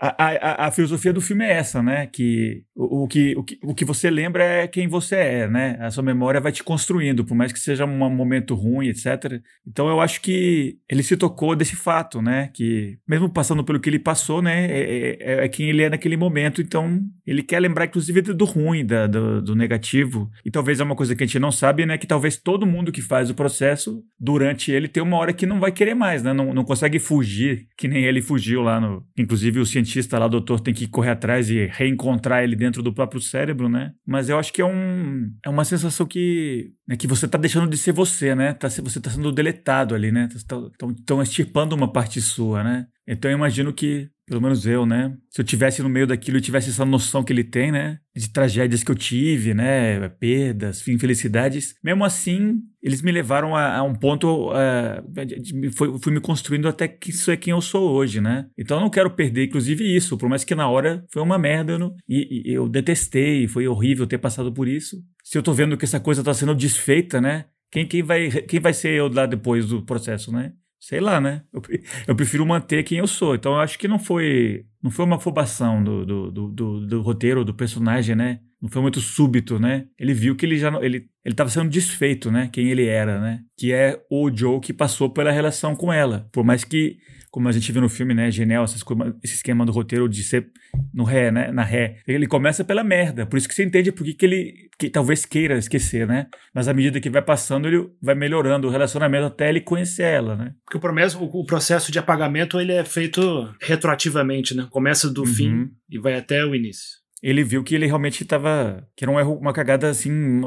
[0.00, 2.06] a, a, a, filosofia do filme é essa, né?
[2.06, 5.76] Que o, o, que o, que o que você lembra é quem você é, né?
[5.80, 9.40] A sua memória vai te construindo, por mais que seja um momento ruim, etc.
[9.66, 12.50] Então eu acho que ele se tocou desse fato, né?
[12.54, 14.66] Que mesmo passando pelo que ele passou, né?
[14.66, 16.60] É, é, é, é quem ele é naquele momento.
[16.60, 20.30] Então ele quer lembrar, inclusive, do ruim, da, do, do negativo.
[20.44, 21.98] E talvez é uma coisa que a gente não sabe, né?
[21.98, 25.60] Que talvez todo mundo que faz o processo, durante ele, tem uma hora que não
[25.60, 26.32] vai querer mais, né?
[26.32, 29.04] Não, não consegue fugir, que nem ele fugiu lá no.
[29.16, 33.20] Inclusive o cientista lá, doutor, tem que correr atrás e reencontrar ele dentro do próprio
[33.20, 33.92] cérebro, né?
[34.06, 37.68] Mas eu acho que é, um, é uma sensação que, né, que você tá deixando
[37.68, 38.52] de ser você, né?
[38.54, 40.28] Tá, você tá sendo deletado ali, né?
[40.34, 42.86] Estão tá, extirpando uma parte sua, né?
[43.06, 45.14] Então eu imagino que pelo menos eu, né?
[45.28, 47.98] Se eu tivesse no meio daquilo e tivesse essa noção que ele tem, né?
[48.16, 50.08] De tragédias que eu tive, né?
[50.08, 51.74] Perdas, infelicidades.
[51.84, 54.50] Mesmo assim, eles me levaram a, a um ponto.
[54.50, 58.46] Uh, de, foi, fui me construindo até que isso é quem eu sou hoje, né?
[58.56, 60.16] Então eu não quero perder, inclusive, isso.
[60.16, 61.78] Por mais que na hora foi uma merda.
[61.78, 64.96] Não, e, e eu detestei, foi horrível ter passado por isso.
[65.22, 67.44] Se eu tô vendo que essa coisa tá sendo desfeita, né?
[67.70, 70.52] Quem, quem, vai, quem vai ser eu lá depois do processo, né?
[70.86, 71.42] Sei lá, né?
[71.52, 71.62] Eu,
[72.08, 73.34] eu, prefiro manter quem eu sou.
[73.34, 77.02] Então eu acho que não foi não foi uma afobação do, do, do, do, do
[77.02, 78.40] roteiro, do personagem, né?
[78.60, 79.86] Não foi muito súbito, né?
[79.98, 82.50] Ele viu que ele já ele ele estava sendo desfeito, né?
[82.52, 83.40] Quem ele era, né?
[83.56, 86.28] Que é o Joe que passou pela relação com ela.
[86.30, 86.98] Por mais que
[87.34, 88.80] como a gente viu no filme, né, Genial, essas,
[89.20, 90.52] esse esquema do roteiro de ser
[90.94, 91.96] no ré, né, na ré.
[92.06, 95.26] Ele começa pela merda, por isso que você entende por que, que ele que talvez
[95.26, 96.28] queira esquecer, né?
[96.54, 100.36] Mas à medida que vai passando, ele vai melhorando o relacionamento até ele conhecer ela,
[100.36, 100.54] né?
[100.64, 104.68] Porque o, promesso, o processo de apagamento ele é feito retroativamente, né?
[104.70, 105.26] Começa do uhum.
[105.26, 108.86] fim e vai até o início ele viu que ele realmente estava.
[108.94, 110.42] que era um erro, uma cagada assim,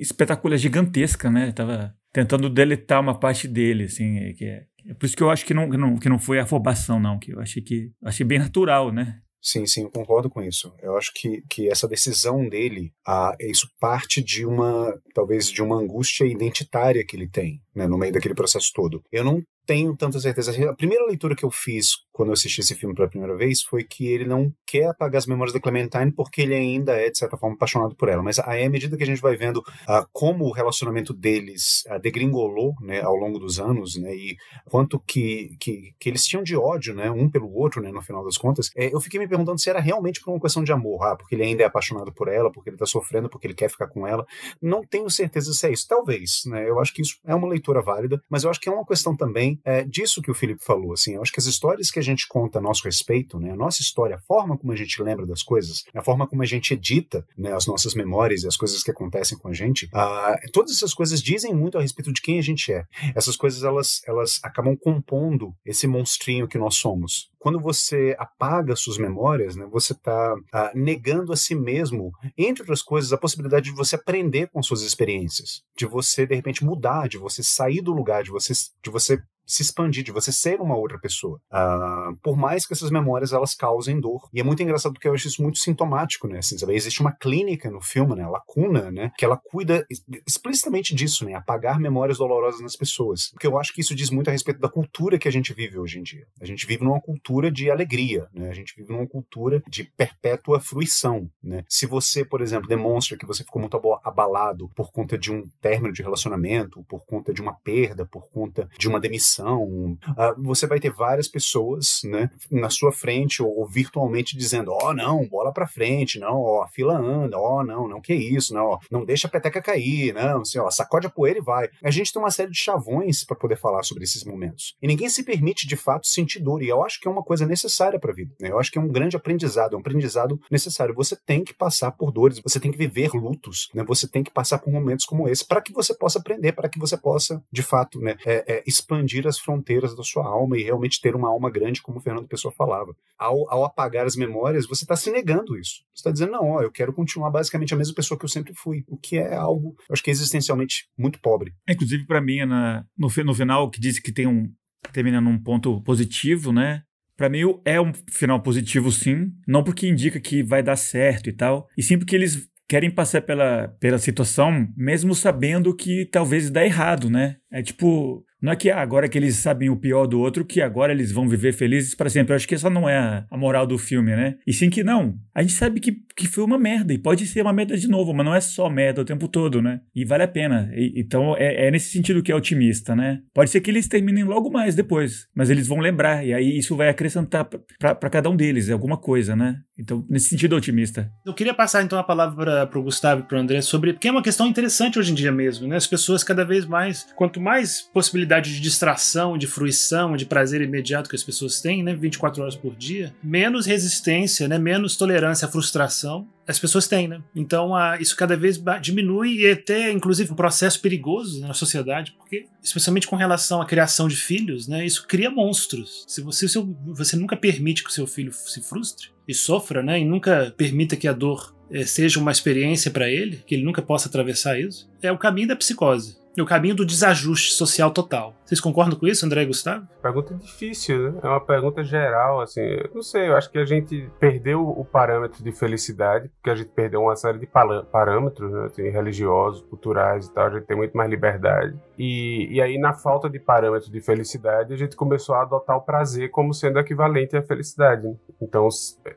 [0.00, 1.52] espetacular, gigantesca, né?
[1.52, 5.44] Tava tentando deletar uma parte dele, assim, que é, é por isso que eu acho
[5.44, 8.38] que não, que não, que não foi afobação, não, que eu achei que achei bem
[8.38, 9.20] natural, né?
[9.42, 10.74] Sim, sim, eu concordo com isso.
[10.82, 15.76] Eu acho que, que essa decisão dele, ah, isso parte de uma, talvez, de uma
[15.76, 19.02] angústia identitária que ele tem, né, no meio daquele processo todo.
[19.12, 20.52] Eu não tenho tanta certeza.
[20.70, 23.84] A primeira leitura que eu fiz quando eu assisti esse filme pela primeira vez foi
[23.84, 27.36] que ele não quer apagar as memórias da Clementine porque ele ainda é, de certa
[27.36, 28.22] forma, apaixonado por ela.
[28.22, 32.00] Mas aí, à medida que a gente vai vendo uh, como o relacionamento deles uh,
[32.00, 36.56] degringolou né, ao longo dos anos, né, e quanto que, que, que, eles tinham de
[36.56, 39.60] ódio né, um pelo outro, né, no final das contas, é, eu fiquei me perguntando
[39.60, 42.28] se era realmente por uma questão de amor, ah, porque ele ainda é apaixonado por
[42.28, 44.24] ela, porque ele está sofrendo, porque ele quer ficar com ela.
[44.62, 45.86] Não tenho certeza se é isso.
[45.86, 46.68] Talvez, né?
[46.68, 49.14] Eu acho que isso é uma leitura válida, mas eu acho que é uma questão
[49.14, 50.92] também é, disso que o Felipe falou.
[50.92, 53.56] Assim, eu acho que as histórias que a gente conta a nosso respeito, né, a
[53.56, 56.74] nossa história, a forma como a gente lembra das coisas, a forma como a gente
[56.74, 60.72] edita né, as nossas memórias e as coisas que acontecem com a gente, uh, todas
[60.72, 62.84] essas coisas dizem muito a respeito de quem a gente é.
[63.14, 68.98] Essas coisas elas, elas acabam compondo esse monstrinho que nós somos quando você apaga suas
[68.98, 73.76] memórias, né, você está ah, negando a si mesmo, entre outras coisas, a possibilidade de
[73.76, 78.24] você aprender com suas experiências, de você de repente mudar, de você sair do lugar,
[78.24, 81.40] de você, de você se expandir, de você ser uma outra pessoa.
[81.52, 84.28] Uh, por mais que essas memórias elas causem dor.
[84.34, 86.38] E é muito engraçado porque eu acho isso muito sintomático, né?
[86.38, 86.74] Assim, sabe?
[86.74, 88.24] Existe uma clínica no filme, né?
[88.24, 89.12] A Lacuna, né?
[89.16, 89.86] Que ela cuida
[90.26, 91.34] explicitamente disso, né?
[91.34, 93.30] Apagar memórias dolorosas nas pessoas.
[93.30, 95.78] Porque eu acho que isso diz muito a respeito da cultura que a gente vive
[95.78, 96.26] hoje em dia.
[96.40, 98.48] A gente vive numa cultura cultura de alegria, né?
[98.48, 101.64] A gente vive numa cultura de perpétua fruição, né?
[101.68, 105.92] Se você, por exemplo, demonstra que você ficou muito abalado por conta de um término
[105.92, 110.80] de relacionamento, por conta de uma perda, por conta de uma demissão, uh, você vai
[110.80, 115.66] ter várias pessoas, né, na sua frente ou, virtualmente dizendo, ó, oh, não, bola para
[115.66, 119.04] frente, não, ó, a fila anda, ó, oh, não, não que isso, não, ó, não
[119.04, 121.68] deixa a peteca cair, não, assim, ó, sacode a poeira e vai.
[121.84, 124.74] A gente tem uma série de chavões para poder falar sobre esses momentos.
[124.80, 127.46] E ninguém se permite de fato sentir dor, e eu acho que é uma coisa
[127.46, 128.34] necessária para a vida.
[128.40, 128.50] Né?
[128.50, 130.94] Eu acho que é um grande aprendizado, é um aprendizado necessário.
[130.94, 133.84] Você tem que passar por dores, você tem que viver lutos, né?
[133.84, 136.78] Você tem que passar por momentos como esse para que você possa aprender, para que
[136.78, 141.00] você possa, de fato, né, é, é, expandir as fronteiras da sua alma e realmente
[141.00, 142.94] ter uma alma grande, como o Fernando Pessoa falava.
[143.18, 145.84] Ao, ao apagar as memórias, você está se negando isso.
[145.94, 148.52] Você está dizendo, não, ó, eu quero continuar basicamente a mesma pessoa que eu sempre
[148.54, 151.54] fui, o que é algo, eu acho que é existencialmente muito pobre.
[151.68, 154.52] Inclusive, para mim, na, no, no final, que disse que tem um
[154.92, 156.82] termina num ponto positivo, né?
[157.16, 161.32] Para mim é um final positivo sim, não porque indica que vai dar certo e
[161.32, 166.64] tal, e sim porque eles querem passar pela, pela situação mesmo sabendo que talvez dá
[166.64, 167.36] errado, né?
[167.50, 170.60] É tipo, não é que ah, agora que eles sabem o pior do outro, que
[170.60, 172.32] agora eles vão viver felizes para sempre.
[172.32, 174.36] Eu acho que essa não é a, moral do filme, né?
[174.46, 175.16] E sim que não.
[175.34, 178.12] A gente sabe que, que foi uma merda e pode ser uma merda de novo,
[178.12, 179.80] mas não é só merda o tempo todo, né?
[179.94, 180.70] E vale a pena.
[180.74, 183.20] E, então é, é, nesse sentido que é otimista, né?
[183.32, 186.76] Pode ser que eles terminem logo mais depois, mas eles vão lembrar e aí isso
[186.76, 187.44] vai acrescentar
[187.78, 189.56] para cada um deles alguma coisa, né?
[189.78, 191.10] Então, nesse sentido é otimista.
[191.24, 193.92] Eu queria passar então a palavra para o Gustavo e para o André sobre.
[193.92, 195.76] Porque é uma questão interessante hoje em dia mesmo, né?
[195.76, 197.06] As pessoas cada vez mais.
[197.14, 197.82] Quanto mais
[198.26, 201.94] possibilidade de distração, de fruição, de prazer imediato que as pessoas têm, né?
[201.94, 204.58] 24 horas por dia, menos resistência, né?
[204.58, 207.20] Menos tolerância à frustração as pessoas têm, né?
[207.34, 211.54] Então a, isso cada vez diminui e é até, inclusive, um processo perigoso né, na
[211.54, 214.86] sociedade, porque, especialmente com relação à criação de filhos, né?
[214.86, 216.04] Isso cria monstros.
[216.06, 219.98] Se você, se você nunca permite que o seu filho se frustre, e sofra, né,
[219.98, 223.82] e nunca permita que a dor é, seja uma experiência para ele, que ele nunca
[223.82, 228.34] possa atravessar isso, é o caminho da psicose e o caminho do desajuste social total.
[228.44, 229.86] Vocês concordam com isso, André e Gustavo?
[230.02, 231.20] Pergunta difícil, né?
[231.22, 232.60] É uma pergunta geral, assim.
[232.60, 236.54] Eu não sei, eu acho que a gente perdeu o parâmetro de felicidade, porque a
[236.54, 238.66] gente perdeu uma série de parâmetros, né?
[238.66, 240.46] Assim, religiosos, culturais e tal.
[240.46, 241.76] A gente tem muito mais liberdade.
[241.98, 245.82] E, e aí, na falta de parâmetro de felicidade, a gente começou a adotar o
[245.82, 248.06] prazer como sendo equivalente à felicidade.
[248.06, 248.14] Né?
[248.40, 248.68] Então,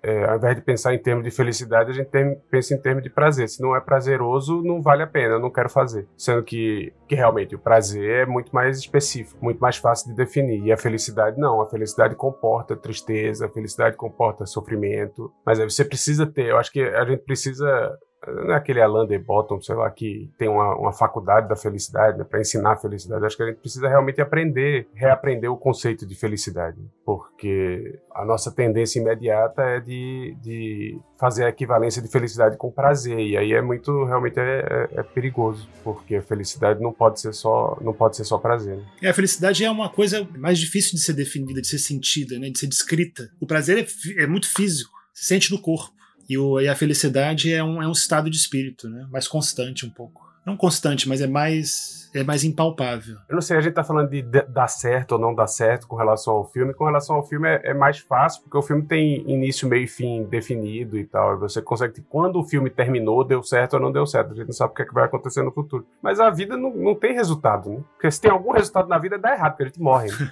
[0.04, 3.04] é, ao invés de pensar em termos de felicidade, a gente tem, pensa em termos
[3.04, 3.50] de prazer.
[3.50, 6.08] Se não é prazeroso, não vale a pena, não quero fazer.
[6.18, 10.16] Sendo que, que realmente o prazer é muito mais específico específico, muito mais fácil de
[10.16, 10.64] definir.
[10.64, 15.84] E a felicidade não, a felicidade comporta tristeza, a felicidade comporta sofrimento, mas aí você
[15.84, 19.76] precisa ter, eu acho que a gente precisa não é aquele Alain de Botton, sei
[19.76, 23.26] lá, que tem uma, uma faculdade da felicidade, né, para ensinar a felicidade.
[23.26, 28.52] Acho que a gente precisa realmente aprender, reaprender o conceito de felicidade, porque a nossa
[28.52, 33.62] tendência imediata é de, de fazer a equivalência de felicidade com prazer, e aí é
[33.62, 38.18] muito, realmente é, é, é perigoso, porque a felicidade não pode ser só, não pode
[38.18, 38.78] ser só prazer.
[38.78, 38.84] Né?
[39.02, 42.50] É, a felicidade é uma coisa mais difícil de ser definida, de ser sentida, né,
[42.50, 43.30] de ser descrita.
[43.40, 45.99] O prazer é, é muito físico, se sente no corpo.
[46.30, 49.08] E, o, e a felicidade é um, é um estado de espírito, né?
[49.12, 50.30] Mais constante um pouco.
[50.46, 53.18] Não constante, mas é mais é mais impalpável.
[53.28, 55.96] Eu não sei, a gente tá falando de dar certo ou não dar certo com
[55.96, 56.74] relação ao filme.
[56.74, 59.88] Com relação ao filme é, é mais fácil, porque o filme tem início, meio e
[59.88, 61.36] fim definido e tal.
[61.36, 64.32] E você consegue, quando o filme terminou, deu certo ou não deu certo.
[64.32, 65.86] A gente não sabe o que, é que vai acontecer no futuro.
[66.02, 67.84] Mas a vida não, não tem resultado, né?
[67.94, 70.10] Porque se tem algum resultado na vida, dá errado, porque a gente morre.
[70.10, 70.32] Né?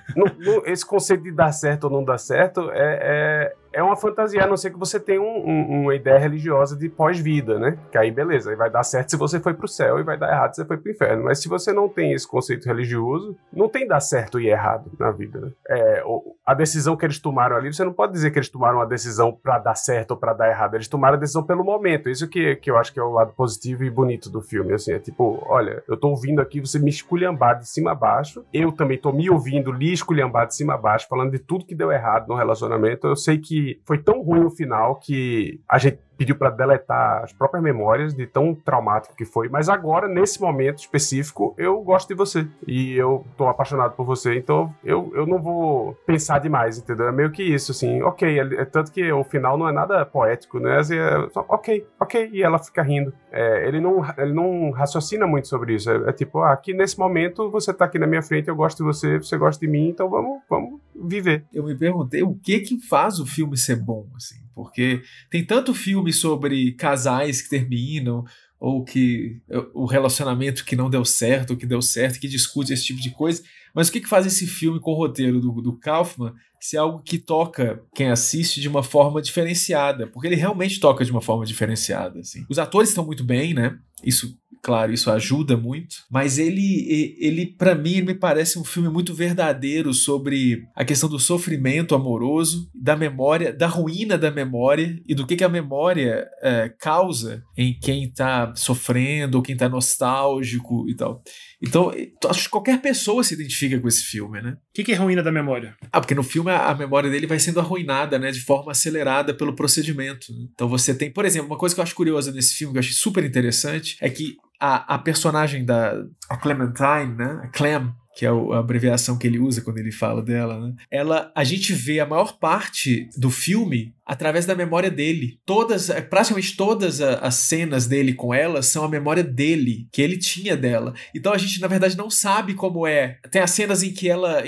[0.65, 4.47] esse conceito de dar certo ou não dar certo é, é é uma fantasia, a
[4.47, 7.77] não ser que você tenha um, um, uma ideia religiosa de pós-vida, né?
[7.91, 10.31] Que aí beleza, aí vai dar certo se você foi pro céu e vai dar
[10.31, 11.25] errado se você foi pro inferno.
[11.25, 15.11] Mas se você não tem esse conceito religioso, não tem dar certo e errado na
[15.11, 15.39] vida.
[15.39, 15.51] Né?
[15.69, 16.03] É,
[16.47, 19.33] a decisão que eles tomaram ali, você não pode dizer que eles tomaram uma decisão
[19.33, 20.75] para dar certo ou para dar errado.
[20.75, 22.09] Eles tomaram a decisão pelo momento.
[22.09, 24.73] Isso que, que eu acho que é o lado positivo e bonito do filme.
[24.73, 28.45] Assim, é tipo, olha, eu tô ouvindo aqui você me esculhambar de cima a baixo,
[28.53, 31.75] eu também tô me ouvindo lhe esculhambar de cima a baixo, falando de tudo que
[31.75, 33.07] deu errado no relacionamento.
[33.07, 37.31] Eu sei que foi tão ruim o final que a gente pediu para deletar as
[37.31, 39.47] próprias memórias de tão traumático que foi.
[39.49, 42.47] Mas agora, nesse momento específico, eu gosto de você.
[42.65, 44.35] E eu tô apaixonado por você.
[44.35, 47.07] Então eu, eu não vou pensar demais, entendeu?
[47.07, 48.01] É meio que isso, assim.
[48.01, 50.77] Ok, é, é tanto que o final não é nada poético, né?
[50.77, 52.29] Assim, é só, ok, ok.
[52.33, 53.13] E ela fica rindo.
[53.31, 55.89] É, ele, não, ele não raciocina muito sobre isso.
[55.89, 58.77] É, é, tipo, ah, aqui nesse momento você tá aqui na minha frente, eu gosto
[58.77, 61.45] de você, você gosta de mim, então vamos, vamos viver.
[61.53, 64.46] Eu me perguntei o que que faz o filme ser bom, assim.
[64.57, 68.25] Porque tem tanto filme sobre casais que terminam,
[68.59, 69.39] ou que
[69.71, 73.11] o relacionamento que não deu certo, ou que deu certo, que discute esse tipo de
[73.11, 73.43] coisa.
[73.71, 77.03] Mas o que, que faz esse filme com o roteiro do, do Kaufman ser algo
[77.03, 80.07] que toca quem assiste de uma forma diferenciada?
[80.07, 82.19] Porque ele realmente toca de uma forma diferenciada.
[82.21, 82.43] Assim.
[82.49, 83.77] Os atores estão muito bem, né?
[84.03, 84.35] Isso
[84.67, 89.93] claro, isso ajuda muito, mas ele, ele para mim, me parece um filme muito verdadeiro
[89.93, 95.37] sobre a questão do sofrimento amoroso, da memória, da ruína da memória e do que,
[95.37, 101.23] que a memória é, causa em quem está sofrendo ou quem está nostálgico e tal.
[101.61, 101.91] Então,
[102.29, 104.51] acho que qualquer pessoa se identifica com esse filme, né?
[104.51, 105.75] O que, que é ruína da memória?
[105.91, 108.31] Ah, porque no filme a, a, memória dele vai sendo arruinada, né?
[108.31, 110.27] De forma acelerada pelo procedimento.
[110.53, 112.81] Então você tem, por exemplo, uma coisa que eu acho curiosa nesse filme, que eu
[112.81, 115.93] achei super interessante, é que a, a personagem da
[116.29, 117.41] a Clementine, né?
[117.43, 120.73] A Clem, que é a abreviação que ele usa quando ele fala dela, né?
[120.89, 125.39] Ela, a gente vê a maior parte do filme através da memória dele.
[125.45, 130.17] Todas, é, praticamente todas as cenas dele com ela são a memória dele, que ele
[130.17, 130.93] tinha dela.
[131.13, 133.19] Então a gente, na verdade, não sabe como é.
[133.29, 134.41] Tem as cenas em que ela.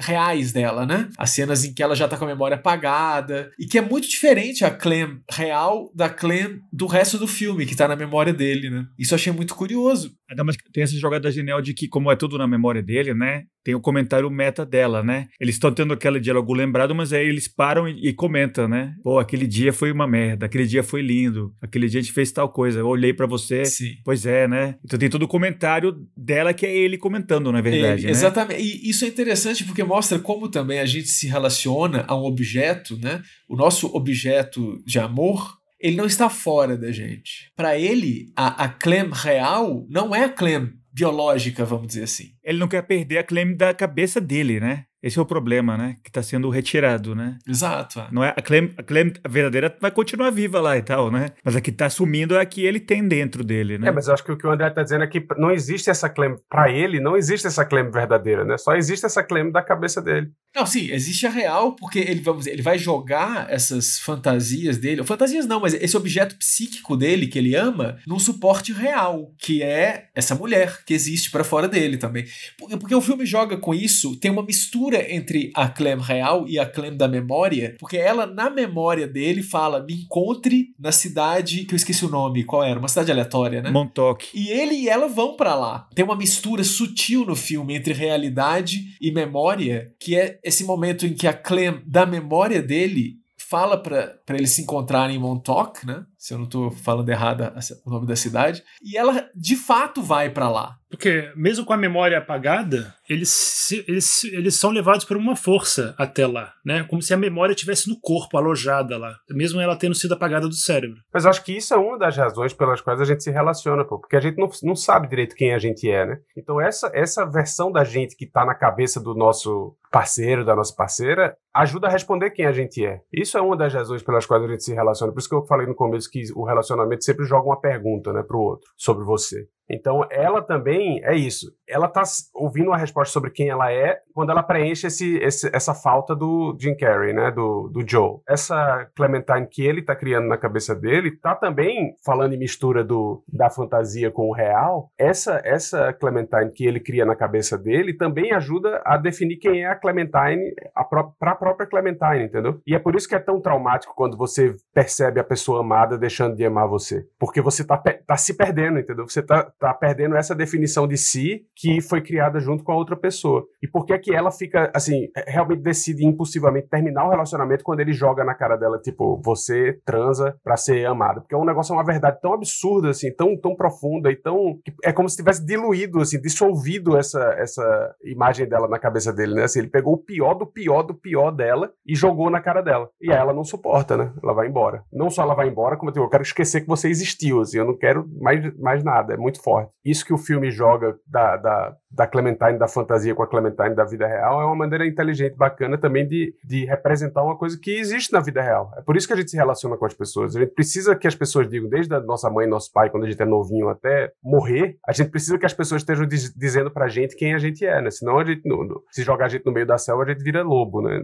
[0.00, 1.08] reais dela, né?
[1.16, 3.52] As cenas em que ela já tá com a memória apagada.
[3.58, 7.76] E que é muito diferente a Clem real da Clem do resto do filme, que
[7.76, 8.86] tá na memória dele, né?
[8.98, 10.16] Isso eu achei muito curioso.
[10.32, 13.44] Ainda mais tem essa jogada genial de que, como é tudo na memória dele, né?
[13.62, 15.28] Tem o comentário meta dela, né?
[15.38, 18.94] Eles estão tendo aquele diálogo lembrado, mas aí eles param e, e comentam, né?
[19.02, 22.32] Pô, aquele dia foi uma merda, aquele dia foi lindo, aquele dia a gente fez
[22.32, 23.94] tal coisa, eu olhei para você, Sim.
[24.04, 24.76] pois é, né?
[24.84, 28.00] Então tem todo o comentário dela que é ele comentando, na é verdade.
[28.00, 28.10] Ele, né?
[28.10, 28.62] Exatamente.
[28.62, 32.98] E isso é interessante porque mostra como também a gente se relaciona a um objeto,
[32.98, 33.22] né?
[33.48, 37.50] O nosso objeto de amor ele não está fora da gente.
[37.56, 42.34] Para ele, a, a Clem real não é a Clem biológica, vamos dizer assim.
[42.44, 44.84] Ele não quer perder a Clem da cabeça dele, né?
[45.02, 45.96] Esse é o problema, né?
[46.02, 47.38] Que está sendo retirado, né?
[47.46, 48.00] Exato.
[48.00, 48.08] É.
[48.12, 51.30] Não é a Clem, a Clem a verdadeira vai continuar viva lá e tal, né?
[51.44, 53.88] Mas a que está sumindo é a que ele tem dentro dele, né?
[53.88, 55.90] É, mas eu acho que o que o André está dizendo é que não existe
[55.90, 58.56] essa Clem para ele, não existe essa Clem verdadeira, né?
[58.56, 60.30] Só existe essa Clem da cabeça dele.
[60.54, 65.02] Não, sim, existe a real, porque ele, vamos dizer, ele vai jogar essas fantasias dele,
[65.02, 70.08] fantasias não, mas esse objeto psíquico dele que ele ama, num suporte real, que é
[70.14, 72.26] essa mulher que existe para fora dele também.
[72.58, 76.46] Porque, porque o filme joga com isso, tem uma mistura mistura entre a Clem real
[76.46, 81.64] e a Clem da memória, porque ela, na memória dele, fala: me encontre na cidade
[81.64, 82.78] que eu esqueci o nome, qual era?
[82.78, 83.70] Uma cidade aleatória, né?
[83.70, 84.28] Montauk.
[84.34, 85.88] E ele e ela vão para lá.
[85.94, 91.14] Tem uma mistura sutil no filme entre realidade e memória, que é esse momento em
[91.14, 96.06] que a Clem, da memória dele, fala para eles se encontrarem em Montauk, né?
[96.16, 97.52] Se eu não estou falando errado
[97.84, 98.62] o nome da cidade.
[98.82, 100.78] E ela de fato vai para lá.
[100.92, 106.26] Porque, mesmo com a memória apagada, eles, eles, eles são levados por uma força até
[106.26, 106.84] lá, né?
[106.84, 110.54] Como se a memória estivesse no corpo, alojada lá, mesmo ela tendo sido apagada do
[110.54, 110.98] cérebro.
[111.12, 113.98] Mas acho que isso é uma das razões pelas quais a gente se relaciona, pô,
[113.98, 116.20] porque a gente não, não sabe direito quem a gente é, né?
[116.36, 120.74] Então, essa, essa versão da gente que está na cabeça do nosso parceiro, da nossa
[120.74, 123.00] parceira, ajuda a responder quem a gente é.
[123.12, 125.12] Isso é uma das razões pelas quais a gente se relaciona.
[125.12, 128.22] Por isso que eu falei no começo que o relacionamento sempre joga uma pergunta, né,
[128.22, 129.46] pro outro, sobre você.
[129.72, 131.50] Então, ela também é isso.
[131.66, 132.02] Ela tá
[132.34, 136.54] ouvindo a resposta sobre quem ela é quando ela preenche esse, esse, essa falta do
[136.60, 137.30] Jim Carrey, né?
[137.30, 138.18] Do, do Joe.
[138.28, 143.24] Essa Clementine que ele tá criando na cabeça dele tá também falando em mistura do,
[143.26, 144.90] da fantasia com o real.
[144.98, 149.68] Essa, essa Clementine que ele cria na cabeça dele também ajuda a definir quem é
[149.68, 152.60] a Clementine a pró pra própria Clementine, entendeu?
[152.66, 156.36] E é por isso que é tão traumático quando você percebe a pessoa amada deixando
[156.36, 157.06] de amar você.
[157.18, 159.08] Porque você tá, tá se perdendo, entendeu?
[159.08, 162.96] Você tá tá perdendo essa definição de si que foi criada junto com a outra
[162.96, 163.46] pessoa.
[163.62, 167.78] E por que é que ela fica, assim, realmente decide impulsivamente terminar o relacionamento quando
[167.78, 171.20] ele joga na cara dela, tipo, você transa pra ser amada?
[171.20, 174.58] Porque é um negócio, é uma verdade tão absurda, assim, tão, tão profunda e tão...
[174.82, 179.44] É como se tivesse diluído, assim, dissolvido essa, essa imagem dela na cabeça dele, né?
[179.44, 182.88] Assim, ele pegou o pior do pior do pior dela e jogou na cara dela.
[183.00, 184.12] E ela não suporta, né?
[184.22, 184.82] Ela vai embora.
[184.92, 187.58] Não só ela vai embora, como eu, digo, eu quero esquecer que você existiu, assim,
[187.58, 189.14] eu não quero mais, mais nada.
[189.14, 189.72] É muito forte.
[189.84, 193.84] Isso que o filme joga da, da, da Clementine da fantasia com a Clementine da
[193.84, 198.12] vida real é uma maneira inteligente, bacana também de, de representar uma coisa que existe
[198.12, 198.72] na vida real.
[198.76, 200.34] É por isso que a gente se relaciona com as pessoas.
[200.34, 203.10] A gente precisa que as pessoas digam, desde a nossa mãe, nosso pai, quando a
[203.10, 206.88] gente é novinho até morrer, a gente precisa que as pessoas estejam diz, dizendo pra
[206.88, 207.90] gente quem a gente é, né?
[207.90, 210.22] Senão a gente, no, no, se jogar a gente no meio da selva, a gente
[210.22, 211.02] vira lobo, né?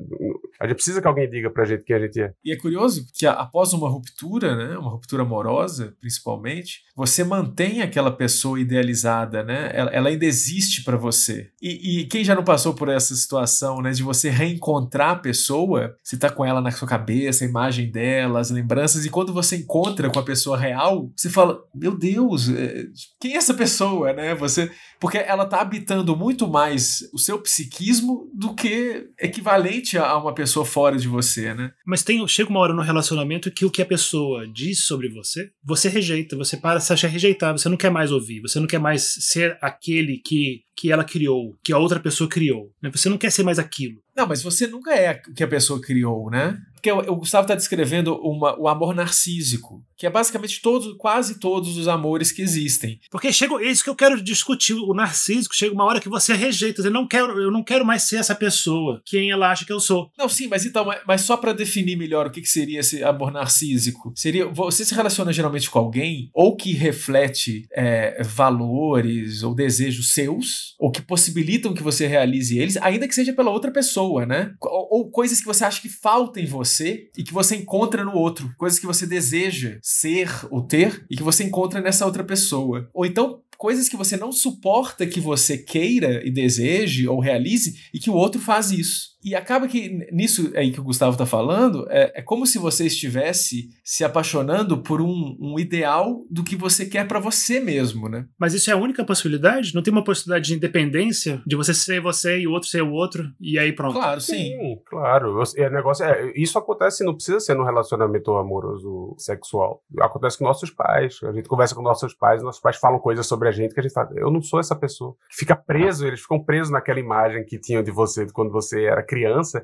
[0.61, 2.33] A gente precisa que alguém diga pra gente quem a gente é.
[2.45, 4.79] E é curioso que após uma ruptura, né?
[4.79, 9.71] Uma ruptura amorosa, principalmente, você mantém aquela pessoa idealizada, né?
[9.73, 11.51] Ela, ela ainda existe pra você.
[11.61, 15.97] E, e quem já não passou por essa situação, né, de você reencontrar a pessoa,
[16.03, 19.57] você tá com ela na sua cabeça, a imagem dela, as lembranças, e quando você
[19.57, 22.85] encontra com a pessoa real, você fala: Meu Deus, é,
[23.21, 24.35] quem é essa pessoa, né?
[24.35, 24.71] Você.
[25.01, 30.65] Porque ela tá habitando muito mais o seu psiquismo do que equivalente a uma pessoa
[30.65, 31.73] fora de você, né?
[31.87, 35.51] Mas tem, chega uma hora no relacionamento que o que a pessoa diz sobre você,
[35.65, 38.79] você rejeita, você para se achar rejeitar, você não quer mais ouvir, você não quer
[38.79, 42.73] mais ser aquele que, que ela criou, que a outra pessoa criou.
[42.83, 42.91] Né?
[42.93, 44.01] Você não quer ser mais aquilo.
[44.17, 46.59] Não, mas você nunca é o que a pessoa criou, né?
[46.95, 51.77] Porque o, Gustavo está descrevendo uma, o amor narcísico, que é basicamente todos, quase todos
[51.77, 53.01] os amores que existem.
[53.11, 54.75] Porque chega, é isso que eu quero discutir.
[54.75, 56.83] O narcísico chega uma hora que você rejeita.
[56.83, 59.81] Eu não quero, eu não quero mais ser essa pessoa, quem ela acha que eu
[59.81, 60.11] sou.
[60.17, 63.31] Não, sim, mas então, mas só para definir melhor o que, que seria esse amor
[63.33, 70.13] narcísico, seria você se relaciona geralmente com alguém ou que reflete é, valores ou desejos
[70.13, 74.55] seus, ou que possibilitam que você realize eles, ainda que seja pela outra pessoa, né?
[74.91, 78.53] Ou, coisas que você acha que faltam em você e que você encontra no outro,
[78.57, 82.89] coisas que você deseja ser ou ter e que você encontra nessa outra pessoa.
[82.95, 87.99] Ou então coisas que você não suporta que você queira e deseje ou realize e
[87.99, 89.18] que o outro faz isso.
[89.25, 92.87] E acaba que nisso aí que o Gustavo está falando, é, é, como se você
[92.87, 98.27] estivesse se apaixonando por um, um ideal do que você quer para você mesmo, né?
[98.39, 99.75] Mas isso é a única possibilidade?
[99.75, 101.43] Não tem uma possibilidade de independência?
[101.47, 103.25] De você ser você e o outro ser o outro?
[103.41, 103.95] E aí pronto.
[103.95, 104.37] Claro, sim.
[104.37, 105.43] Sim, claro.
[105.57, 109.83] É, negócio, é, isso acontece, não precisa ser no relacionamento amoroso sexual.
[110.01, 111.19] Acontece com nossos pais.
[111.25, 113.83] A gente conversa com nossos pais, nossos pais falam coisas sobre a gente que a
[113.83, 115.15] gente fala, eu não sou essa pessoa.
[115.31, 119.18] Fica preso, eles ficam presos naquela imagem que tinham de você quando você era criança.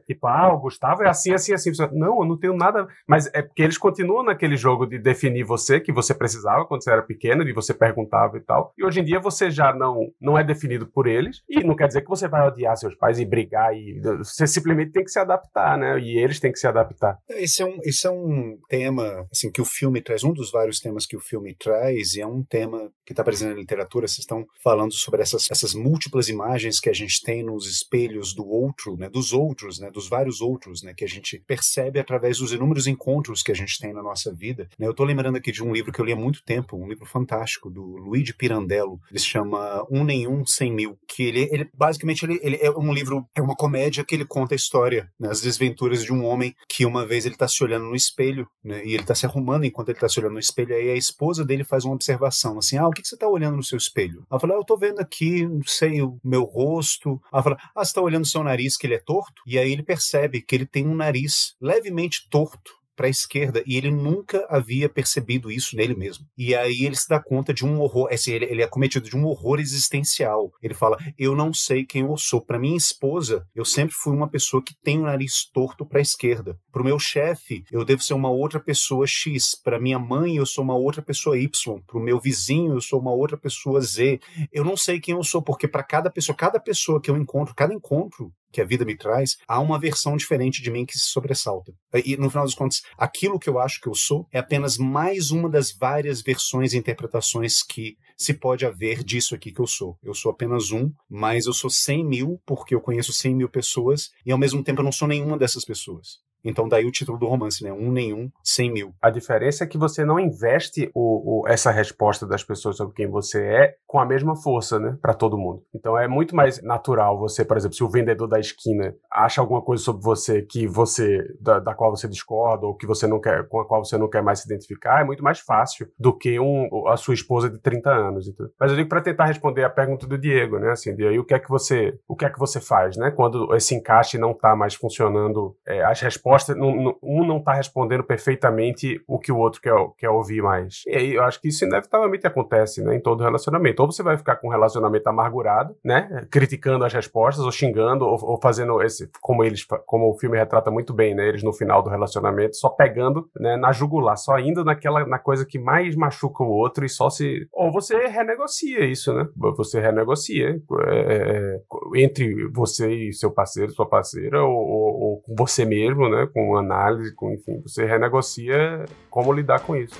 [0.07, 1.71] Tipo, ah, o Gustavo é assim, assim, assim.
[1.93, 2.87] Não, eu não tenho nada.
[3.07, 6.91] Mas é porque eles continuam naquele jogo de definir você, que você precisava quando você
[6.91, 8.73] era pequeno, de você perguntava e tal.
[8.77, 11.43] E hoje em dia você já não, não é definido por eles.
[11.49, 13.75] E não quer dizer que você vai odiar seus pais e brigar.
[13.75, 15.99] E você simplesmente tem que se adaptar, né?
[15.99, 17.19] E eles têm que se adaptar.
[17.29, 20.81] Esse é um, esse é um tema assim, que o filme traz, um dos vários
[20.81, 24.07] temas que o filme traz, e é um tema que está presente na literatura.
[24.07, 28.47] Vocês estão falando sobre essas, essas múltiplas imagens que a gente tem nos espelhos do
[28.49, 29.09] outro, né?
[29.09, 29.91] Dos outros, né?
[29.91, 30.95] Dos vários outros, né?
[30.95, 34.69] Que a gente percebe através dos inúmeros encontros que a gente tem na nossa vida.
[34.79, 34.87] Né?
[34.87, 37.05] Eu estou lembrando aqui de um livro que eu li há muito tempo, um livro
[37.05, 39.01] fantástico do Luigi Pirandello.
[39.11, 40.99] Ele se chama Um Nenhum Cem Mil.
[41.07, 44.55] Que ele, ele basicamente ele, ele é um livro, é uma comédia que ele conta
[44.55, 45.29] a história, né?
[45.29, 48.85] as desventuras de um homem que uma vez ele está se olhando no espelho, né?
[48.85, 50.75] E ele está se arrumando enquanto ele está se olhando no espelho.
[50.75, 53.57] Aí a esposa dele faz uma observação assim: Ah, o que, que você está olhando
[53.57, 54.25] no seu espelho?
[54.31, 57.21] Ela fala: ah, Eu estou vendo aqui, não sei, o meu rosto.
[57.33, 59.24] Ela fala: Ah, você está olhando o seu nariz que ele é torto?
[59.47, 63.77] E aí ele percebe que ele tem um nariz levemente torto para a esquerda e
[63.77, 66.27] ele nunca havia percebido isso nele mesmo.
[66.37, 69.17] E aí ele se dá conta de um horror, assim, ele, ele é cometido de
[69.17, 70.53] um horror existencial.
[70.63, 72.41] Ele fala: Eu não sei quem eu sou.
[72.41, 76.03] Para minha esposa, eu sempre fui uma pessoa que tem o nariz torto para a
[76.03, 76.59] esquerda.
[76.73, 79.55] Para o meu chefe, eu devo ser uma outra pessoa X.
[79.63, 81.81] Para minha mãe, eu sou uma outra pessoa Y.
[81.87, 84.21] Para o meu vizinho, eu sou uma outra pessoa Z.
[84.53, 87.55] Eu não sei quem eu sou, porque para cada pessoa, cada pessoa que eu encontro,
[87.55, 91.07] cada encontro que a vida me traz, há uma versão diferente de mim que se
[91.07, 91.75] sobressalta.
[92.05, 95.33] E no final das contas, aquilo que eu acho que eu sou é apenas mais
[95.33, 99.99] uma das várias versões e interpretações que se pode haver disso aqui que eu sou.
[100.03, 104.11] Eu sou apenas um, mas eu sou 100 mil porque eu conheço 100 mil pessoas
[104.25, 106.21] e ao mesmo tempo eu não sou nenhuma dessas pessoas.
[106.45, 107.73] Então daí o título do romance, né?
[107.73, 108.95] Um nenhum, cem mil.
[109.01, 113.07] A diferença é que você não investe o, o, essa resposta das pessoas sobre quem
[113.07, 114.97] você é com a mesma força, né?
[115.01, 115.63] Para todo mundo.
[115.75, 119.63] Então é muito mais natural você, por exemplo, se o vendedor da esquina acha alguma
[119.63, 123.49] coisa sobre você que você da, da qual você discorda ou que você não quer,
[123.49, 126.39] com a qual você não quer mais se identificar, é muito mais fácil do que
[126.39, 128.29] um, a sua esposa de 30 anos.
[128.29, 128.47] Então.
[128.59, 130.73] Mas eu digo para tentar responder a pergunta do Diego, né?
[130.73, 133.11] Assim, e aí o que é que você, o que é que você faz, né?
[133.11, 138.05] Quando esse encaixe não está mais funcionando, é, as respostas resposta, um não está respondendo
[138.05, 140.83] perfeitamente o que o outro quer, quer ouvir mais.
[140.87, 143.81] E aí eu acho que isso inevitavelmente acontece, né, em todo relacionamento.
[143.81, 148.19] Ou você vai ficar com um relacionamento amargurado, né, criticando as respostas, ou xingando, ou,
[148.23, 151.83] ou fazendo esse, como eles, como o filme retrata muito bem, né, eles no final
[151.83, 156.43] do relacionamento, só pegando, né, na jugular, só indo naquela, na coisa que mais machuca
[156.43, 157.47] o outro e só se...
[157.53, 161.61] Ou você renegocia isso, né, você renegocia é, é,
[161.97, 164.94] entre você e seu parceiro, sua parceira, ou, ou,
[165.25, 169.99] com você mesmo, né, com análise, com enfim, você renegocia como lidar com isso.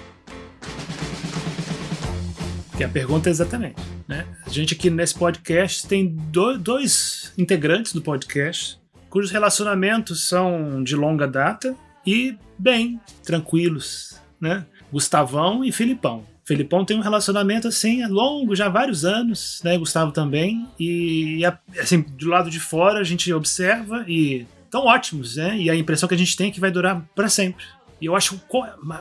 [2.77, 4.27] Que a pergunta é exatamente, né?
[4.45, 8.83] A gente aqui nesse podcast tem do, dois integrantes do podcast
[9.15, 14.67] cujos relacionamentos são de longa data e bem tranquilos, né?
[14.91, 16.25] Gustavão e Filipão.
[16.45, 19.79] Felipão tem um relacionamento assim longo, já há vários anos, né?
[19.79, 20.69] Gustavo também.
[20.81, 21.43] E
[21.81, 25.57] assim, do lado de fora a gente observa e tão ótimos, né?
[25.57, 27.65] E a impressão que a gente tem é que vai durar para sempre.
[28.01, 28.43] E eu acho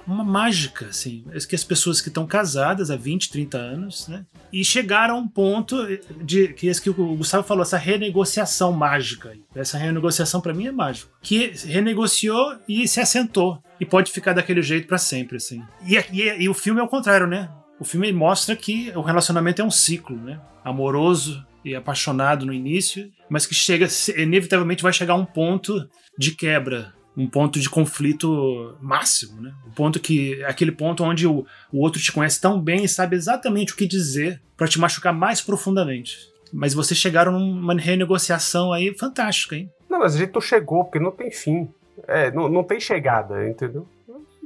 [0.06, 4.24] uma mágica, assim, que as pessoas que estão casadas há 20, 30 anos, né?
[4.52, 5.76] E chegaram a um ponto
[6.24, 9.34] de que esse que o Gustavo falou, essa renegociação mágica.
[9.56, 11.10] Essa renegociação para mim é mágica.
[11.24, 13.60] Que renegociou e se assentou.
[13.80, 15.64] E pode ficar daquele jeito para sempre, assim.
[15.88, 17.50] E, e, e o filme é o contrário, né?
[17.80, 20.40] O filme mostra que o relacionamento é um ciclo, né?
[20.64, 26.36] Amoroso e apaixonado no início, mas que chega, inevitavelmente vai chegar a um ponto de
[26.36, 29.52] quebra um ponto de conflito máximo, né?
[29.68, 33.16] Um ponto que aquele ponto onde o, o outro te conhece tão bem e sabe
[33.16, 36.18] exatamente o que dizer para te machucar mais profundamente.
[36.52, 39.68] Mas vocês chegaram numa renegociação aí fantástica, hein?
[39.90, 41.68] Não, mas a gente não chegou, porque não tem fim.
[42.08, 43.88] É, não, não tem chegada, entendeu?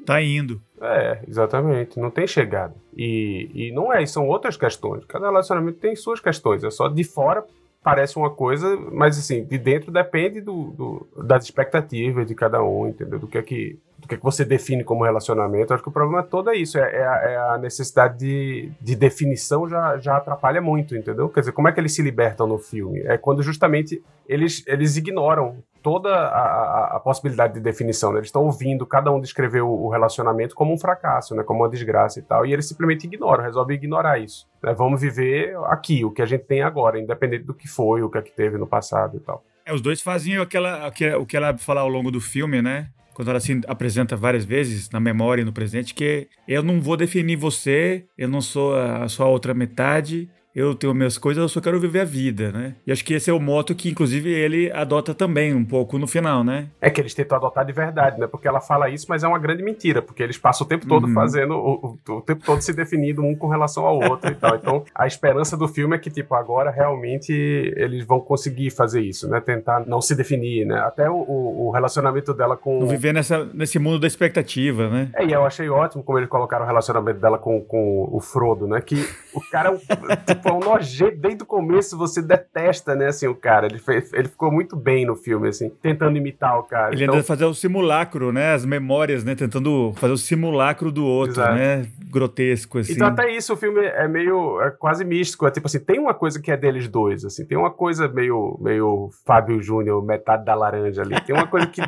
[0.05, 0.61] Tá indo.
[0.81, 1.99] É, exatamente.
[1.99, 2.73] Não tem chegada.
[2.95, 5.03] E, e não é, são outras questões.
[5.05, 6.63] Cada relacionamento tem suas questões.
[6.63, 7.45] É só de fora
[7.83, 12.87] parece uma coisa, mas assim, de dentro depende do, do, das expectativas de cada um,
[12.87, 13.17] entendeu?
[13.17, 15.73] Do que é que, do que, é que você define como relacionamento.
[15.73, 18.95] Acho que o problema todo é isso, é, é, a, é a, necessidade de, de
[18.95, 21.29] definição já, já atrapalha muito, entendeu?
[21.29, 22.99] Quer dizer, como é que eles se libertam no filme?
[23.01, 28.11] É quando justamente eles, eles ignoram toda a, a, a, possibilidade de definição.
[28.11, 28.17] Né?
[28.17, 31.43] Eles estão ouvindo cada um descrever o, o, relacionamento como um fracasso, né?
[31.43, 34.45] como uma desgraça e tal, e eles simplesmente ignoram, resolvem ignorar isso.
[34.61, 34.73] Né?
[34.73, 38.17] Vamos viver aqui, o que a gente tem agora, independente do que foi, o que
[38.17, 39.45] é que teve no passado e tal.
[39.65, 42.89] É, os dois fazem aquela, aquela, o que ela fala ao longo do filme, né?
[43.13, 46.97] quando ela se apresenta várias vezes na memória e no presente, que eu não vou
[46.97, 51.61] definir você, eu não sou a sua outra metade, eu tenho minhas coisas, eu só
[51.61, 52.73] quero viver a vida, né?
[52.85, 56.07] E acho que esse é o moto que, inclusive, ele adota também um pouco no
[56.07, 56.69] final, né?
[56.81, 58.25] É que eles tentam adotar de verdade, né?
[58.25, 61.05] Porque ela fala isso, mas é uma grande mentira, porque eles passam o tempo todo
[61.05, 61.13] uhum.
[61.13, 64.57] fazendo, o, o, o, tempo todo se definindo um com relação ao outro e tal.
[64.67, 67.31] Então, a esperança do filme é que, tipo, agora realmente
[67.77, 69.39] eles vão conseguir fazer isso, né?
[69.39, 70.79] Tentar não se definir, né?
[70.79, 72.79] Até o, o relacionamento dela com.
[72.79, 75.11] Não viver nessa, nesse mundo da expectativa, né?
[75.13, 78.67] É, e eu achei ótimo como eles colocaram o relacionamento dela com, com o Frodo,
[78.67, 78.81] né?
[78.81, 83.35] Que o cara, tipo, é um nojento, desde o começo você detesta, né, assim, o
[83.35, 83.67] cara.
[83.67, 86.93] Ele, fez, ele ficou muito bem no filme, assim, tentando imitar o cara.
[86.93, 87.15] Ele então...
[87.15, 91.55] ainda fazer o simulacro, né, as memórias, né, tentando fazer o simulacro do outro, Exato.
[91.55, 92.93] né, grotesco, assim.
[92.93, 96.13] Então até isso o filme é meio, é quase místico, é tipo assim, tem uma
[96.13, 100.55] coisa que é deles dois, assim, tem uma coisa meio, meio Fábio Júnior, metade da
[100.55, 101.81] laranja ali, tem uma coisa que,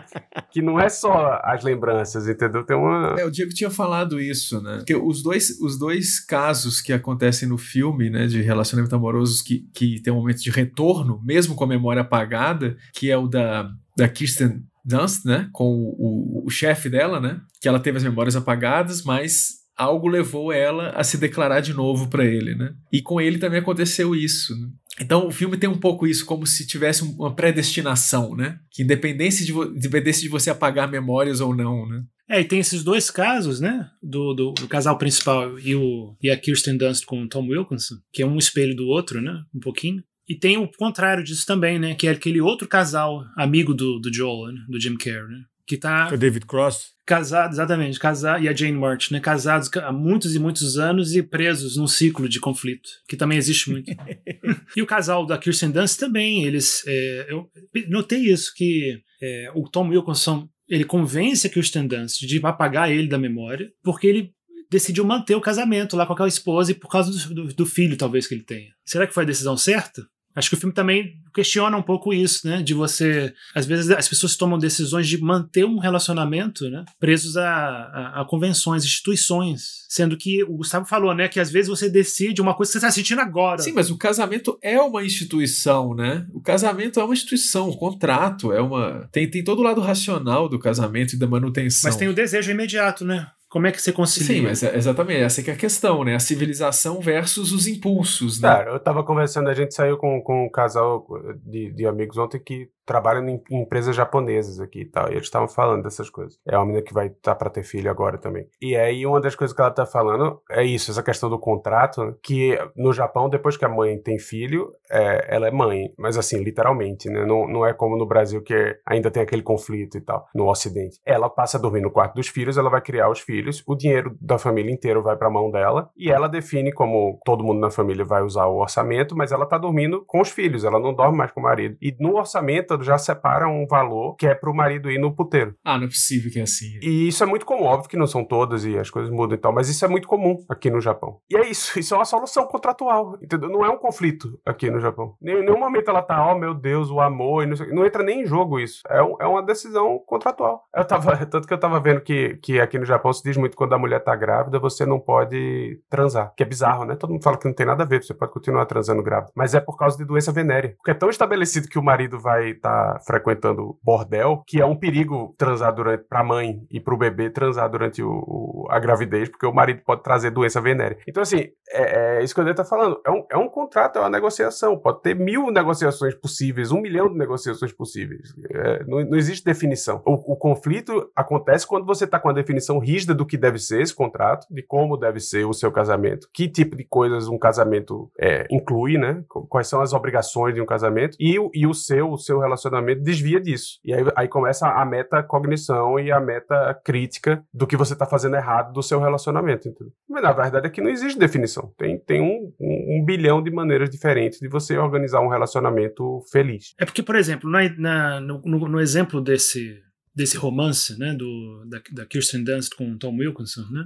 [0.51, 2.63] que não é só as lembranças, entendeu?
[2.63, 3.15] Tem uma...
[3.17, 7.47] É, o Diego tinha falado isso, né, porque os dois, os dois casos que acontecem
[7.47, 11.63] no filme, né, de relacionamento amorosos que, que tem um momento de retorno, mesmo com
[11.63, 15.49] a memória apagada, que é o da, da Kirsten Dunst, né?
[15.53, 17.39] Com o, o, o chefe dela, né?
[17.61, 22.09] Que ela teve as memórias apagadas, mas algo levou ela a se declarar de novo
[22.09, 22.73] para ele, né?
[22.91, 24.53] E com ele também aconteceu isso.
[24.59, 24.67] Né?
[24.99, 28.59] Então o filme tem um pouco isso, como se tivesse uma predestinação, né?
[28.69, 32.03] Que independente de, independente de você apagar memórias ou não, né?
[32.29, 33.89] É, e tem esses dois casos, né?
[34.03, 37.95] Do, do, do, casal principal e, o, e a Kirsten Dunst com o Tom Wilkinson,
[38.13, 39.41] que é um espelho do outro, né?
[39.53, 40.03] Um pouquinho.
[40.27, 41.95] E tem o contrário disso também, né?
[41.95, 44.61] Que é aquele outro casal, amigo do, do Joel, né?
[44.69, 45.43] do Jim Carrey, né?
[45.65, 46.09] Que tá.
[46.13, 46.93] O David Cross.
[47.03, 49.19] Casado, exatamente, casado, e a Jane March, né?
[49.19, 53.71] Casados há muitos e muitos anos e presos num ciclo de conflito, que também existe
[53.71, 53.91] muito.
[54.77, 56.83] e o casal da Kirsten Dunst também, eles.
[56.85, 57.49] É, eu
[57.87, 63.07] notei isso, que é, o Tom Wilkinson ele convence a Kirsten Dunst de apagar ele
[63.07, 64.33] da memória, porque ele
[64.69, 67.97] decidiu manter o casamento lá com aquela esposa e por causa do, do, do filho,
[67.97, 68.71] talvez, que ele tenha.
[68.85, 70.07] Será que foi a decisão certa?
[70.39, 72.61] Acho que o filme também questiona um pouco isso, né?
[72.61, 73.33] De você.
[73.53, 76.85] Às vezes as pessoas tomam decisões de manter um relacionamento, né?
[76.97, 79.85] Presos a, a, a convenções, instituições.
[79.89, 81.27] Sendo que o Gustavo falou, né?
[81.27, 83.61] Que às vezes você decide uma coisa que você está sentindo agora.
[83.61, 86.25] Sim, mas o casamento é uma instituição, né?
[86.33, 89.09] O casamento é uma instituição, o contrato é uma.
[89.11, 91.89] Tem, tem todo o lado racional do casamento e da manutenção.
[91.89, 93.27] Mas tem o desejo imediato, né?
[93.49, 94.27] Como é que você concilia?
[94.27, 96.13] Sim, mas é exatamente, essa é a questão, né?
[96.13, 98.47] A civilização versus os impulsos, né?
[98.47, 101.05] Cara, eu tava conversando, a gente saiu com, com um casal
[101.43, 105.09] de, de amigos ontem que trabalham em, em empresas japonesas aqui e tal.
[105.09, 106.39] E eles estavam falando dessas coisas.
[106.43, 108.47] É uma menina que vai estar tá para ter filho agora também.
[108.59, 112.17] E aí uma das coisas que ela tá falando é isso, essa questão do contrato,
[112.23, 115.93] que no Japão, depois que a mãe tem filho, é, ela é mãe.
[115.99, 117.25] Mas assim, literalmente, né?
[117.27, 120.99] Não, não é como no Brasil que ainda tem aquele conflito e tal, no Ocidente.
[121.05, 124.17] Ela passa a dormir no quarto dos filhos, ela vai criar os filhos, o dinheiro
[124.19, 127.69] da família inteiro vai para a mão dela e ela define como todo mundo na
[127.69, 131.17] família vai usar o orçamento, mas ela tá dormindo com os filhos, ela não dorme
[131.17, 131.77] mais com o marido.
[131.81, 135.55] E no orçamento bêbado, já separa um valor que é pro marido ir no puteiro.
[135.63, 136.79] Ah, não é possível que é assim.
[136.81, 139.39] E isso é muito comum, óbvio que não são todas e as coisas mudam e
[139.39, 141.19] tal, mas isso é muito comum aqui no Japão.
[141.29, 143.49] E é isso, isso é uma solução contratual, entendeu?
[143.49, 145.15] Não é um conflito aqui no Japão.
[145.21, 148.25] Em nenhum momento ela tá, oh meu Deus, o amor, não, não, entra nem em
[148.25, 148.81] jogo isso.
[148.89, 150.63] É, um, é uma decisão contratual.
[150.75, 153.51] Eu tava, tanto que eu tava vendo que, que aqui no Japão se diz muito
[153.51, 156.33] que quando a mulher tá grávida, você não pode transar.
[156.35, 156.95] Que é bizarro, né?
[156.95, 159.31] Todo mundo fala que não tem nada a ver, você pode continuar transando grávida.
[159.35, 160.75] Mas é por causa de doença venérea.
[160.77, 162.68] Porque é tão estabelecido que o marido vai estar tá
[163.05, 168.01] frequentando bordel que é um perigo transar durante pra mãe e pro bebê transar durante
[168.01, 170.97] o, o, a gravidez, porque o marido pode trazer doença venérea.
[171.07, 172.99] Então, assim, é, é isso que o André tá falando.
[173.05, 174.77] É um, é um contrato, é uma negociação.
[174.77, 178.33] Pode ter mil negociações possíveis, um milhão de negociações possíveis.
[178.51, 180.01] É, não, não, existe definição.
[180.05, 183.81] O, o conflito acontece quando você está com a definição rígida do que deve ser
[183.81, 188.11] esse contrato, de como deve ser o seu casamento, que tipo de coisas um casamento
[188.19, 189.23] é, inclui, né?
[189.49, 192.58] Quais são as obrigações de um casamento e, e o seu o seu relacionamento
[193.01, 193.79] desvia disso.
[193.85, 198.35] E aí, aí começa a metacognição e a meta crítica do que você está fazendo
[198.35, 199.67] errado do seu relacionamento.
[199.67, 199.93] Entendeu?
[200.09, 201.71] Mas na verdade é que não existe definição.
[201.77, 206.73] Tem, tem um, um, um bilhão de maneiras diferentes de você organizar um relacionamento feliz.
[206.79, 209.79] É porque, por exemplo, na, na, no, no, exemplo desse,
[210.13, 213.85] desse romance, né, do, da, da Kirsten Dunst com Tom Wilkinson, né,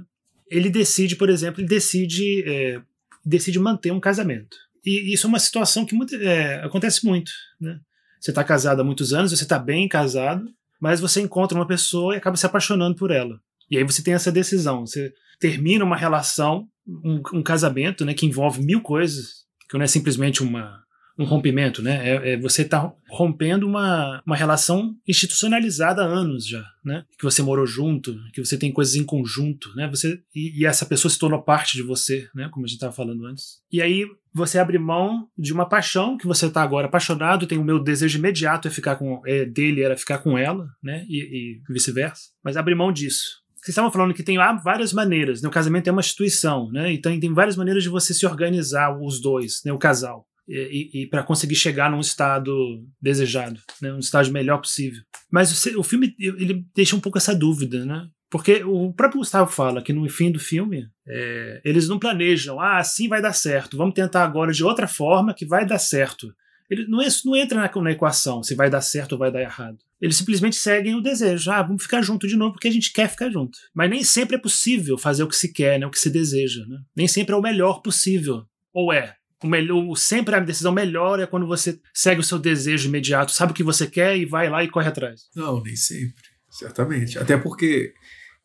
[0.50, 2.80] ele decide, por exemplo, ele decide, é,
[3.24, 4.56] decide manter um casamento.
[4.84, 7.80] E isso é uma situação que muito, é, acontece muito, né?
[8.24, 10.46] Você está casado há muitos anos, você está bem casado,
[10.80, 13.38] mas você encontra uma pessoa e acaba se apaixonando por ela.
[13.70, 18.24] E aí você tem essa decisão, você termina uma relação, um, um casamento, né, que
[18.24, 20.82] envolve mil coisas, que não é simplesmente uma
[21.18, 22.08] um rompimento, né?
[22.08, 27.04] É, é você está rompendo uma, uma relação institucionalizada há anos já, né?
[27.18, 29.88] Que você morou junto, que você tem coisas em conjunto, né?
[29.88, 32.48] Você e, e essa pessoa se tornou parte de você, né?
[32.50, 33.60] Como a gente estava falando antes.
[33.70, 37.64] E aí você abre mão de uma paixão que você está agora apaixonado, tem o
[37.64, 41.04] meu desejo imediato é ficar com é, dele era ficar com ela, né?
[41.08, 42.30] E, e vice-versa.
[42.42, 43.44] Mas abre mão disso.
[43.54, 45.48] Vocês estavam falando que tem várias maneiras, né?
[45.48, 46.92] O casamento é uma instituição, né?
[46.92, 49.72] Então tem várias maneiras de você se organizar os dois, né?
[49.72, 55.02] O casal e, e para conseguir chegar num estado desejado, né, um estado melhor possível.
[55.30, 58.08] Mas o, o, filme ele deixa um pouco essa dúvida, né?
[58.30, 62.78] Porque o próprio Gustavo fala que no fim do filme é, eles não planejam, ah,
[62.78, 66.34] assim vai dar certo, vamos tentar agora de outra forma que vai dar certo.
[66.68, 69.42] Ele não, é, não entra na, na, equação se vai dar certo ou vai dar
[69.42, 69.78] errado.
[70.00, 71.50] Eles simplesmente seguem o desejo.
[71.50, 73.58] Ah, vamos ficar junto de novo porque a gente quer ficar junto.
[73.74, 76.64] Mas nem sempre é possível fazer o que se quer, né, o que se deseja.
[76.66, 76.78] Né?
[76.96, 78.44] Nem sempre é o melhor possível.
[78.72, 79.14] Ou é?
[79.44, 83.52] O melhor, sempre a decisão melhor é quando você segue o seu desejo imediato, sabe
[83.52, 85.24] o que você quer e vai lá e corre atrás.
[85.36, 86.22] Não, nem sempre.
[86.50, 87.18] Certamente.
[87.18, 87.92] Até porque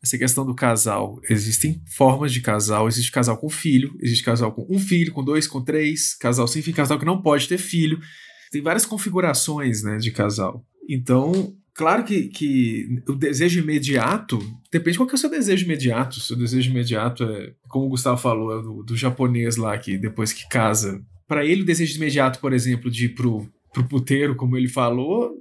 [0.02, 4.66] essa questão do casal, existem formas de casal, existe casal com filho, existe casal com
[4.68, 7.98] um filho, com dois, com três, casal sem filho, casal que não pode ter filho.
[8.50, 10.66] Tem várias configurações, né, de casal.
[10.86, 14.38] Então, Claro que, que o desejo imediato
[14.70, 16.20] depende qual que é o seu desejo imediato.
[16.20, 20.32] Seu desejo imediato é, como o Gustavo falou, é do, do japonês lá que depois
[20.32, 21.02] que casa.
[21.26, 25.32] Para ele, o desejo imediato, por exemplo, de ir pro, pro puteiro, como ele falou,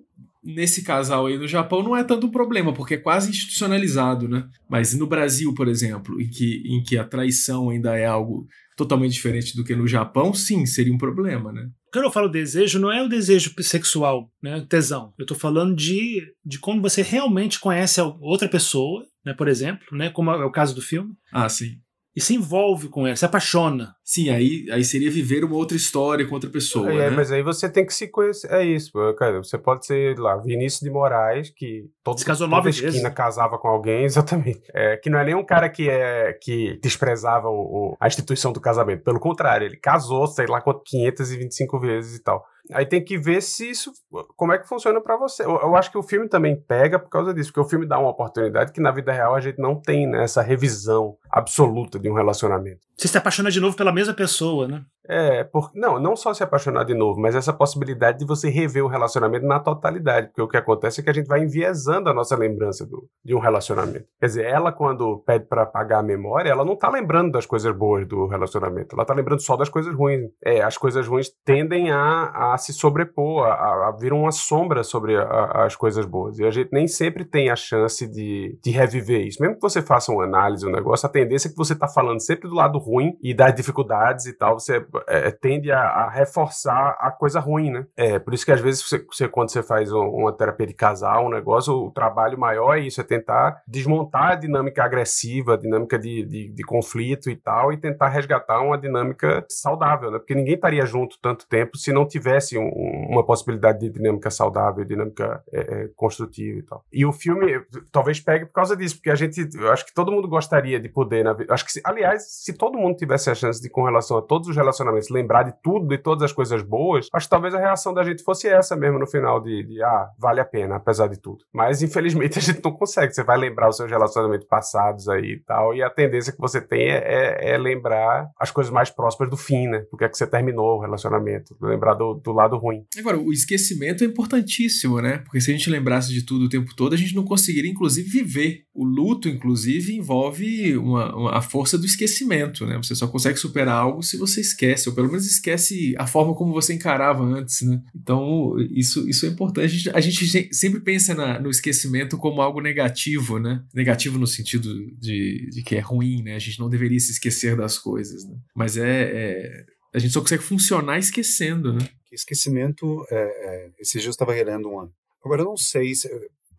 [0.44, 4.48] nesse casal aí no Japão não é tanto um problema, porque é quase institucionalizado, né?
[4.70, 8.48] Mas no Brasil, por exemplo, em que, em que a traição ainda é algo
[8.80, 11.70] totalmente diferente do que no Japão, sim, seria um problema, né?
[11.92, 15.14] Quando eu falo desejo, não é o desejo sexual, né, tesão.
[15.18, 20.10] Eu estou falando de, de quando você realmente conhece outra pessoa, né, por exemplo, né,
[20.10, 21.14] como é o caso do filme.
[21.32, 21.80] Ah, sim
[22.20, 23.96] e se envolve com ela, se apaixona.
[24.04, 26.92] Sim, aí, aí seria viver uma outra história com outra pessoa.
[26.92, 27.16] É, né?
[27.16, 28.52] mas aí você tem que se conhecer.
[28.52, 29.42] É isso, cara.
[29.42, 33.14] Você pode ser lá, Vinícius de Moraes, que todo, se casou toda nove esquina vezes.
[33.14, 34.64] casava com alguém, exatamente.
[34.74, 37.54] É, que não é nem um cara que, é, que desprezava o,
[37.92, 39.02] o, a instituição do casamento.
[39.02, 42.44] Pelo contrário, ele casou, sei lá, 525 vezes e tal.
[42.72, 43.92] Aí tem que ver se isso,
[44.36, 45.44] como é que funciona para você.
[45.44, 47.98] Eu, eu, acho que o filme também pega por causa disso, porque o filme dá
[47.98, 52.10] uma oportunidade que na vida real a gente não tem né, essa revisão absoluta de
[52.10, 52.80] um relacionamento.
[52.96, 54.84] Você se apaixona de novo pela mesma pessoa, né?
[55.08, 58.86] É, por, não, não só se apaixonar de novo, mas essa possibilidade de você rever
[58.86, 62.14] o relacionamento na totalidade, porque o que acontece é que a gente vai enviesando a
[62.14, 64.06] nossa lembrança do, de um relacionamento.
[64.20, 67.76] Quer dizer, ela quando pede para apagar a memória, ela não tá lembrando das coisas
[67.76, 70.30] boas do relacionamento, ela tá lembrando só das coisas ruins.
[70.46, 75.18] É, as coisas ruins tendem a, a se sobrepor, a, a vir uma sombra sobre
[75.18, 79.26] a, as coisas boas, e a gente nem sempre tem a chance de, de reviver
[79.26, 79.42] isso.
[79.42, 82.22] Mesmo que você faça uma análise, um negócio, a tendência é que você tá falando
[82.22, 86.98] sempre do lado ruim e das dificuldades e tal, você é, tende a, a, reforçar
[87.00, 87.86] a coisa ruim, né?
[87.96, 90.74] É, por isso que às vezes você, você quando você faz um, uma terapia de
[90.74, 95.58] casal, um negócio, o trabalho maior é isso, é tentar desmontar a dinâmica agressiva, a
[95.58, 100.20] dinâmica de, de, de conflito e tal, e tentar resgatar uma dinâmica saudável, né?
[100.20, 104.86] Porque ninguém estaria junto tanto tempo se não tivesse um, uma possibilidade de dinâmica saudável,
[104.86, 106.84] dinâmica é, é, construtiva e tal.
[106.92, 110.12] E o filme talvez pegue por causa disso, porque a gente, eu acho que todo
[110.12, 111.36] mundo gostaria de poder, né?
[111.50, 114.48] acho que, se, aliás, se todo mundo tivesse a chance de, com relação a todos
[114.48, 117.94] os relacionamentos, lembrar de tudo, de todas as coisas boas, acho que talvez a reação
[117.94, 121.20] da gente fosse essa mesmo no final, de, de ah, vale a pena, apesar de
[121.20, 121.44] tudo.
[121.54, 123.14] Mas, infelizmente, a gente não consegue.
[123.14, 126.62] Você vai lembrar os seus relacionamentos passados aí e tal, e a tendência que você
[126.62, 129.86] tem é, é, é lembrar as coisas mais próximas do fim, né?
[129.90, 132.84] Porque é que você terminou o relacionamento, lembrar do, do lado ruim.
[132.98, 135.20] Agora, o esquecimento é importantíssimo, né?
[135.20, 138.10] Porque se a gente lembrasse de tudo o tempo todo, a gente não conseguiria, inclusive,
[138.10, 138.64] viver.
[138.74, 142.78] O luto, inclusive, envolve uma, uma, a força do esquecimento, né?
[142.78, 146.54] Você só consegue superar algo se você esquece, ou pelo menos esquece a forma como
[146.54, 147.82] você encarava antes, né?
[147.96, 149.66] Então, isso, isso é importante.
[149.66, 153.64] A gente, a gente sempre pensa na, no esquecimento como algo negativo, né?
[153.74, 156.36] Negativo no sentido de, de que é ruim, né?
[156.36, 158.36] A gente não deveria se esquecer das coisas, né?
[158.56, 161.88] Mas é, é a gente só consegue funcionar esquecendo, né?
[162.12, 164.92] Esquecimento, é, é, esses dias eu estava relendo uma.
[165.24, 166.10] Agora, eu não sei se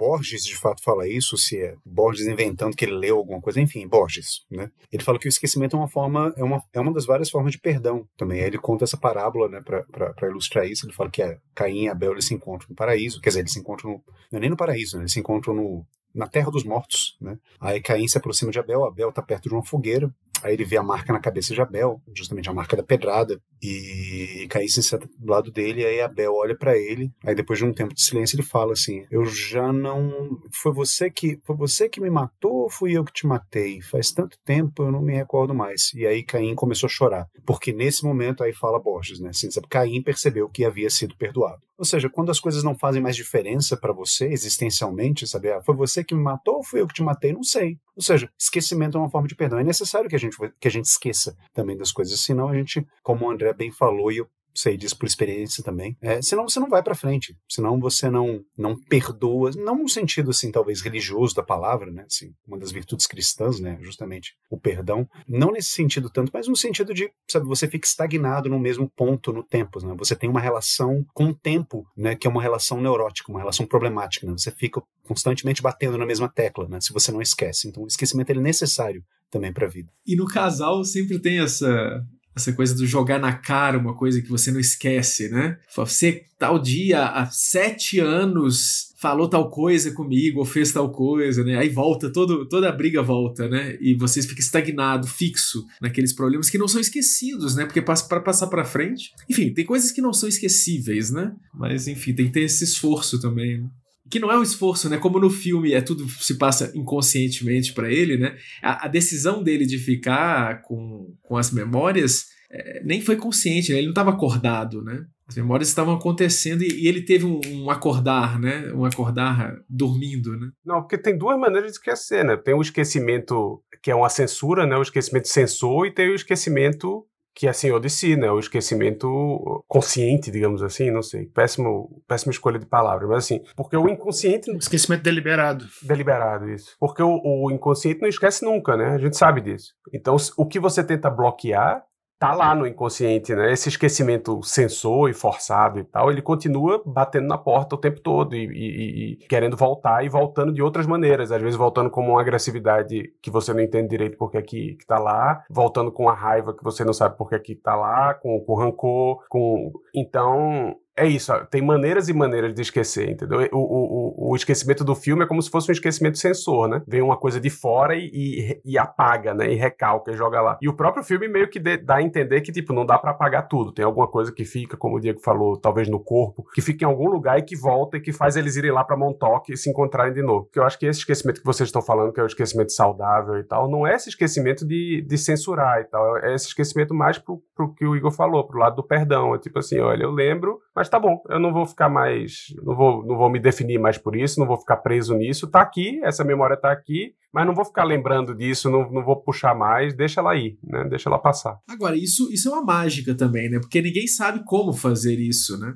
[0.00, 3.86] Borges de fato fala isso, se é Borges inventando que ele leu alguma coisa, enfim,
[3.86, 4.70] Borges, né?
[4.90, 7.52] Ele fala que o esquecimento é uma forma, é uma, é uma das várias formas
[7.52, 8.40] de perdão também.
[8.40, 10.86] Aí ele conta essa parábola, né, para ilustrar isso.
[10.86, 13.52] Ele fala que é Caim e Abel eles se encontram no paraíso, quer dizer, eles
[13.52, 15.02] se encontram no, não é nem no paraíso, né?
[15.02, 17.36] Eles se encontram no, na terra dos mortos, né?
[17.60, 20.10] Aí Caim se aproxima de Abel, Abel está perto de uma fogueira,
[20.42, 24.46] Aí ele vê a marca na cabeça de Abel, justamente a marca da pedrada, e
[24.50, 27.72] Caim se senta do lado dele, aí Abel olha para ele, aí depois de um
[27.72, 32.00] tempo de silêncio ele fala assim: "Eu já não foi você que foi você que
[32.00, 33.80] me matou ou fui eu que te matei?
[33.82, 35.92] Faz tanto tempo eu não me recordo mais".
[35.94, 39.30] E aí Caim começou a chorar, porque nesse momento aí fala Borges, né?
[39.30, 41.60] Assim, Caim percebeu que havia sido perdoado.
[41.80, 45.50] Ou seja, quando as coisas não fazem mais diferença para você existencialmente, sabe?
[45.50, 47.32] Ah, foi você que me matou ou fui eu que te matei?
[47.32, 47.78] Não sei.
[47.96, 49.58] Ou seja, esquecimento é uma forma de perdão.
[49.58, 52.86] É necessário que a gente, que a gente esqueça também das coisas, senão a gente,
[53.02, 55.96] como o André bem falou, e eu sei disso por experiência também.
[56.00, 60.30] É, senão você não vai para frente, senão você não não perdoa, não no sentido
[60.30, 62.04] assim talvez religioso da palavra, né?
[62.06, 63.78] Assim, uma das virtudes cristãs, né?
[63.80, 68.48] Justamente o perdão, não nesse sentido tanto, mas no sentido de, sabe, você fica estagnado
[68.48, 69.94] no mesmo ponto no tempo, né?
[69.98, 72.14] Você tem uma relação com o tempo, né?
[72.16, 74.32] Que é uma relação neurótica, uma relação problemática, né?
[74.32, 76.80] Você fica constantemente batendo na mesma tecla, né?
[76.80, 79.88] Se você não esquece, então o esquecimento é necessário também para a vida.
[80.06, 82.04] E no casal sempre tem essa
[82.34, 85.58] essa coisa do jogar na cara uma coisa que você não esquece, né?
[85.74, 91.58] Você, tal dia, há sete anos, falou tal coisa comigo, ou fez tal coisa, né?
[91.58, 93.76] Aí volta, todo, toda a briga volta, né?
[93.80, 97.66] E você fica estagnado, fixo naqueles problemas que não são esquecidos, né?
[97.66, 99.12] Porque para passar para frente.
[99.28, 101.34] Enfim, tem coisas que não são esquecíveis, né?
[101.52, 103.68] Mas, enfim, tem que ter esse esforço também, né?
[104.10, 104.98] Que não é um esforço, né?
[104.98, 108.36] Como no filme é tudo se passa inconscientemente para ele, né?
[108.60, 113.78] A, a, decisão dele de ficar com, com as memórias é, nem foi consciente, né?
[113.78, 115.06] Ele não estava acordado, né?
[115.28, 118.72] As memórias estavam acontecendo e, e ele teve um, um, acordar, né?
[118.74, 120.50] Um acordar dormindo, né?
[120.64, 122.36] Não, porque tem duas maneiras de esquecer, né?
[122.36, 124.76] Tem o esquecimento que é uma censura, né?
[124.76, 128.30] O esquecimento sensor e tem o esquecimento que é Senhor de si, né?
[128.30, 131.26] O esquecimento consciente, digamos assim, não sei.
[131.26, 134.50] Péssimo, péssima escolha de palavra, mas assim, porque o inconsciente.
[134.56, 135.64] Esquecimento deliberado.
[135.82, 136.76] Deliberado, isso.
[136.78, 138.90] Porque o, o inconsciente não esquece nunca, né?
[138.90, 139.74] A gente sabe disso.
[139.92, 141.84] Então, o que você tenta bloquear
[142.20, 143.50] tá lá no inconsciente, né?
[143.50, 148.36] Esse esquecimento sensor e forçado e tal, ele continua batendo na porta o tempo todo
[148.36, 152.20] e, e, e, querendo voltar e voltando de outras maneiras, às vezes voltando com uma
[152.20, 156.14] agressividade que você não entende direito porque é que, que tá lá, voltando com a
[156.14, 160.76] raiva que você não sabe porque é que tá lá, com, com rancor, com então
[161.00, 163.48] é isso, tem maneiras e maneiras de esquecer, entendeu?
[163.52, 166.82] O, o, o, esquecimento do filme é como se fosse um esquecimento sensor, né?
[166.86, 169.50] Vem uma coisa de fora e, e, e apaga, né?
[169.50, 170.58] E recalca e joga lá.
[170.60, 173.12] E o próprio filme meio que de, dá a entender que, tipo, não dá para
[173.12, 173.72] apagar tudo.
[173.72, 176.86] Tem alguma coisa que fica, como o Diego falou, talvez no corpo, que fica em
[176.88, 179.70] algum lugar e que volta e que faz eles irem lá pra Montauk e se
[179.70, 180.44] encontrarem de novo.
[180.44, 183.38] Porque eu acho que esse esquecimento que vocês estão falando, que é o esquecimento saudável
[183.38, 186.18] e tal, não é esse esquecimento de, de censurar e tal.
[186.18, 189.34] É esse esquecimento mais pro, pro que o Igor falou, pro lado do perdão.
[189.34, 192.76] É tipo assim, olha, eu lembro, mas tá bom, eu não vou ficar mais, não
[192.76, 196.00] vou, não vou me definir mais por isso, não vou ficar preso nisso, tá aqui,
[196.04, 199.94] essa memória tá aqui, mas não vou ficar lembrando disso, não, não vou puxar mais,
[199.94, 200.84] deixa ela ir, né?
[200.88, 201.58] Deixa ela passar.
[201.68, 203.58] Agora, isso, isso é uma mágica também, né?
[203.60, 205.74] Porque ninguém sabe como fazer isso, né?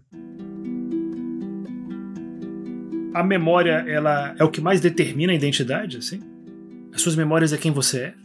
[3.14, 6.20] A memória, ela é o que mais determina a identidade, assim?
[6.92, 8.23] As suas memórias é quem você é?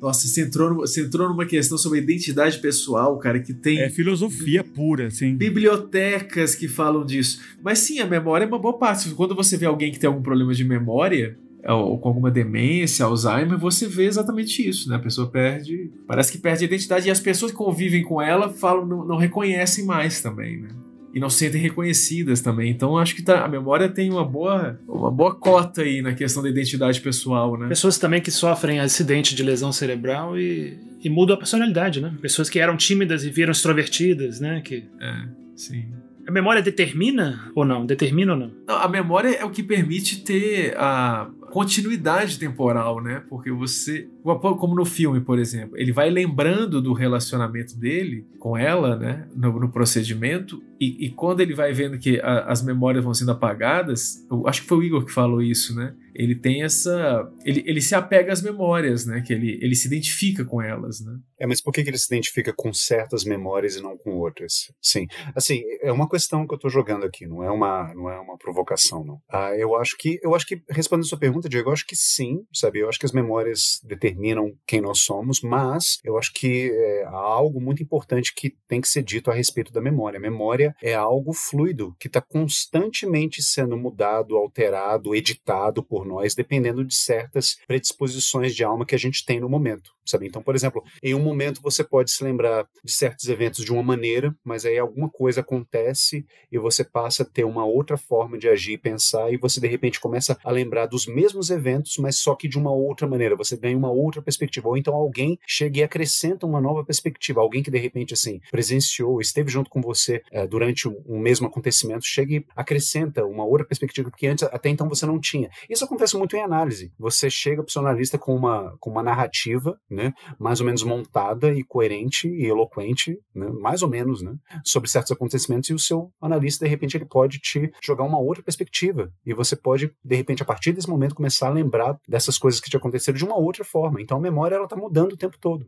[0.00, 3.80] Nossa, você entrou, você entrou numa questão sobre identidade pessoal, cara, que tem.
[3.80, 5.34] É filosofia pura, assim.
[5.34, 7.40] Bibliotecas que falam disso.
[7.62, 9.10] Mas sim, a memória é uma boa parte.
[9.10, 11.36] Quando você vê alguém que tem algum problema de memória,
[11.66, 14.96] ou com alguma demência, Alzheimer, você vê exatamente isso, né?
[14.96, 15.90] A pessoa perde.
[16.06, 19.16] Parece que perde a identidade e as pessoas que convivem com ela falam, não, não
[19.16, 20.68] reconhecem mais também, né?
[21.12, 22.70] E não se sentem reconhecidas também.
[22.70, 26.42] Então acho que tá, a memória tem uma boa, uma boa cota aí na questão
[26.42, 27.68] da identidade pessoal, né?
[27.68, 32.14] Pessoas também que sofrem acidente de lesão cerebral e, e mudam a personalidade, né?
[32.20, 34.60] Pessoas que eram tímidas e viram extrovertidas, né?
[34.60, 34.84] Que...
[35.00, 35.24] É,
[35.56, 35.86] sim.
[36.26, 37.86] A memória determina ou não?
[37.86, 38.52] Determina ou não?
[38.66, 38.76] não?
[38.76, 43.22] A memória é o que permite ter a continuidade temporal, né?
[43.30, 48.96] Porque você, como no filme, por exemplo, ele vai lembrando do relacionamento dele com ela,
[48.96, 49.28] né?
[49.34, 53.32] No, no procedimento, e, e, quando ele vai vendo que a, as memórias vão sendo
[53.32, 55.94] apagadas, acho que foi o Igor que falou isso, né?
[56.14, 57.28] Ele tem essa.
[57.44, 59.20] Ele, ele se apega às memórias, né?
[59.20, 61.16] Que ele, ele se identifica com elas, né?
[61.40, 64.72] É, mas por que, que ele se identifica com certas memórias e não com outras?
[64.80, 65.06] Sim.
[65.34, 68.36] Assim, é uma questão que eu estou jogando aqui, não é uma, não é uma
[68.36, 69.20] provocação, não.
[69.28, 71.96] Ah, eu acho que, eu acho que, respondendo a sua pergunta, Diego, eu acho que
[71.96, 72.80] sim, sabe?
[72.80, 74.17] Eu acho que as memórias determinam
[74.66, 78.88] quem nós somos, mas eu acho que é, há algo muito importante que tem que
[78.88, 80.18] ser dito a respeito da memória.
[80.18, 86.84] A memória é algo fluido, que está constantemente sendo mudado, alterado, editado por nós, dependendo
[86.84, 90.26] de certas predisposições de alma que a gente tem no momento sabe?
[90.26, 93.82] Então, por exemplo, em um momento você pode se lembrar de certos eventos de uma
[93.82, 98.48] maneira, mas aí alguma coisa acontece e você passa a ter uma outra forma de
[98.48, 102.34] agir e pensar e você de repente começa a lembrar dos mesmos eventos, mas só
[102.34, 105.82] que de uma outra maneira, você ganha uma outra perspectiva, ou então alguém chega e
[105.82, 110.46] acrescenta uma nova perspectiva, alguém que de repente assim presenciou, esteve junto com você é,
[110.46, 115.06] durante um, mesmo acontecimento, chega e acrescenta uma outra perspectiva que antes até então você
[115.06, 115.50] não tinha.
[115.68, 116.92] Isso acontece muito em análise.
[116.98, 121.52] Você chega para o analista com uma com uma narrativa, né, mais ou menos montada
[121.52, 124.34] e coerente e eloquente, né, mais ou menos, né,
[124.64, 128.42] sobre certos acontecimentos e o seu analista de repente ele pode te jogar uma outra
[128.42, 132.60] perspectiva e você pode de repente a partir desse momento começar a lembrar dessas coisas
[132.60, 133.87] que te aconteceram de uma outra forma.
[134.00, 135.66] Então a memória ela está mudando o tempo todo.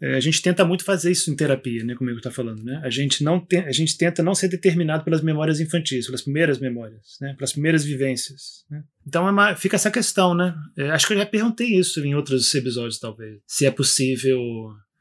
[0.00, 2.80] É, a gente tenta muito fazer isso em terapia, né, como eu está falando, né?
[2.84, 6.58] A gente não te, a gente tenta não ser determinado pelas memórias infantis, pelas primeiras
[6.58, 8.82] memórias, né, pelas primeiras vivências, né?
[9.06, 10.54] Então é uma, fica essa questão, né?
[10.76, 14.40] É, acho que eu já perguntei isso em outros episódios talvez, se é possível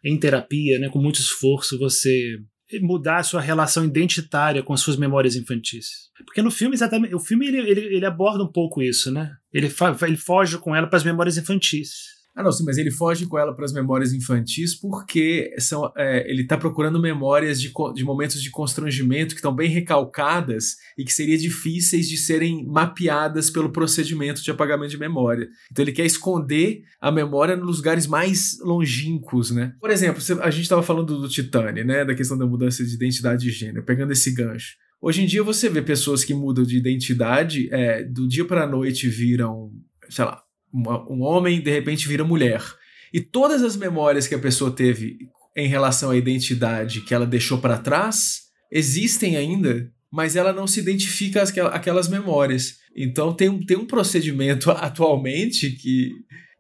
[0.03, 2.37] em terapia, né, com muito esforço você
[2.81, 6.09] mudar a sua relação identitária com as suas memórias infantis.
[6.25, 9.35] Porque no filme, exatamente, o filme ele, ele, ele aborda um pouco isso, né?
[9.51, 11.89] Ele, fa, ele foge com ela para as memórias infantis.
[12.35, 16.29] Ah, não, sim, mas ele foge com ela para as memórias infantis porque são, é,
[16.29, 21.13] ele está procurando memórias de, de momentos de constrangimento que estão bem recalcadas e que
[21.13, 25.49] seriam difíceis de serem mapeadas pelo procedimento de apagamento de memória.
[25.69, 29.73] Então ele quer esconder a memória nos lugares mais longínquos, né?
[29.79, 32.05] Por exemplo, a gente estava falando do Titane, né?
[32.05, 34.75] Da questão da mudança de identidade de gênero, pegando esse gancho.
[35.01, 38.67] Hoje em dia você vê pessoas que mudam de identidade, é, do dia para a
[38.67, 39.71] noite viram,
[40.09, 40.43] sei lá,
[40.73, 42.63] uma, um homem de repente vira mulher.
[43.13, 45.17] E todas as memórias que a pessoa teve
[45.55, 50.79] em relação à identidade que ela deixou para trás existem ainda, mas ela não se
[50.79, 52.77] identifica aquelas memórias.
[52.95, 56.11] Então tem um, tem um procedimento atualmente que,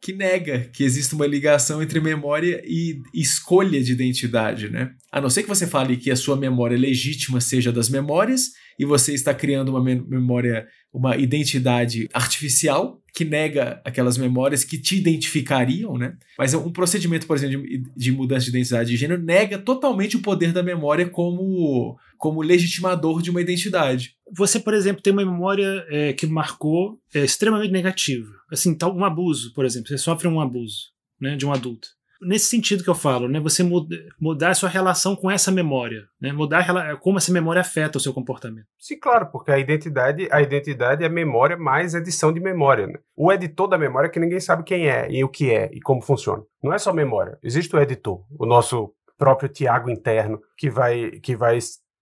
[0.01, 4.91] que nega que existe uma ligação entre memória e escolha de identidade, né?
[5.11, 8.85] A não ser que você fale que a sua memória legítima seja das memórias e
[8.85, 15.97] você está criando uma memória, uma identidade artificial que nega aquelas memórias que te identificariam,
[15.97, 16.15] né?
[16.37, 20.21] Mas um procedimento, por exemplo, de, de mudança de identidade de gênero nega totalmente o
[20.21, 24.15] poder da memória como, como legitimador de uma identidade.
[24.33, 28.29] Você, por exemplo, tem uma memória é, que marcou é, extremamente negativa.
[28.49, 29.89] Assim, tal, um abuso, por exemplo.
[29.89, 31.89] Você sofre um abuso né, de um adulto
[32.21, 33.39] nesse sentido que eu falo, né?
[33.39, 36.31] Você muda, mudar a sua relação com essa memória, né?
[36.31, 38.67] Mudar como essa memória afeta o seu comportamento.
[38.77, 42.87] Sim, claro, porque a identidade, a identidade é memória mais edição de memória.
[42.87, 42.99] Né?
[43.15, 45.81] O editor da memória é que ninguém sabe quem é e o que é e
[45.81, 46.43] como funciona.
[46.63, 47.37] Não é só memória.
[47.43, 51.59] Existe o editor, o nosso próprio Tiago interno que vai que vai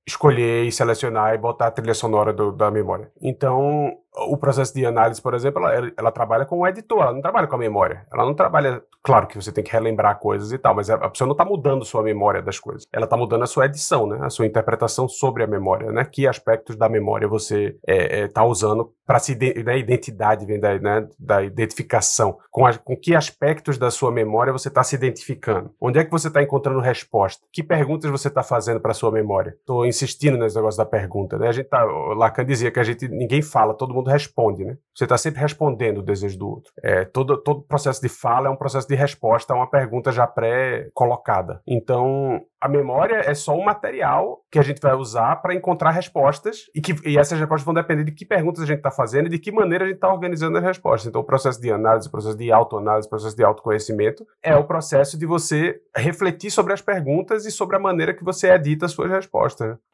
[0.10, 3.12] escolher e selecionar e botar a trilha sonora do, da memória.
[3.22, 3.94] Então,
[4.28, 7.48] o processo de análise, por exemplo, ela, ela, trabalha com o editor, ela não trabalha
[7.48, 8.06] com a memória.
[8.12, 8.82] Ela não trabalha.
[9.02, 11.86] Claro que você tem que relembrar coisas e tal, mas a, pessoa não está mudando
[11.86, 12.86] sua memória das coisas.
[12.92, 14.20] Ela está mudando a sua edição, né?
[14.22, 16.04] A sua interpretação sobre a memória, né?
[16.04, 20.60] Que aspectos da memória você está é, é, tá usando para se né, identidade vem
[20.60, 22.38] da, né, da identificação.
[22.52, 25.72] Com, a, com que aspectos da sua memória você está se identificando?
[25.82, 27.44] Onde é que você está encontrando resposta?
[27.52, 29.56] Que perguntas você está fazendo para sua memória?
[29.60, 31.48] Estou insistindo nesse negócio da pergunta, né?
[31.48, 34.78] A gente tá, Lacan dizia que a gente ninguém fala, todo mundo responde, né?
[34.96, 36.72] Você está sempre respondendo o desejo do outro.
[36.82, 40.26] É, todo todo processo de fala é um processo de resposta a uma pergunta já
[40.26, 41.62] pré-colocada.
[41.68, 46.66] Então, a memória é só um material que a gente vai usar para encontrar respostas
[46.76, 49.30] e que e essas respostas vão depender de que perguntas a gente está fazendo e
[49.30, 51.08] de que maneira a gente está organizando as respostas.
[51.08, 54.66] Então, o processo de análise, o processo de autoanálise, o processo de autoconhecimento é o
[54.66, 58.92] processo de você refletir sobre as perguntas e sobre a maneira que você edita as
[58.92, 59.78] suas respostas.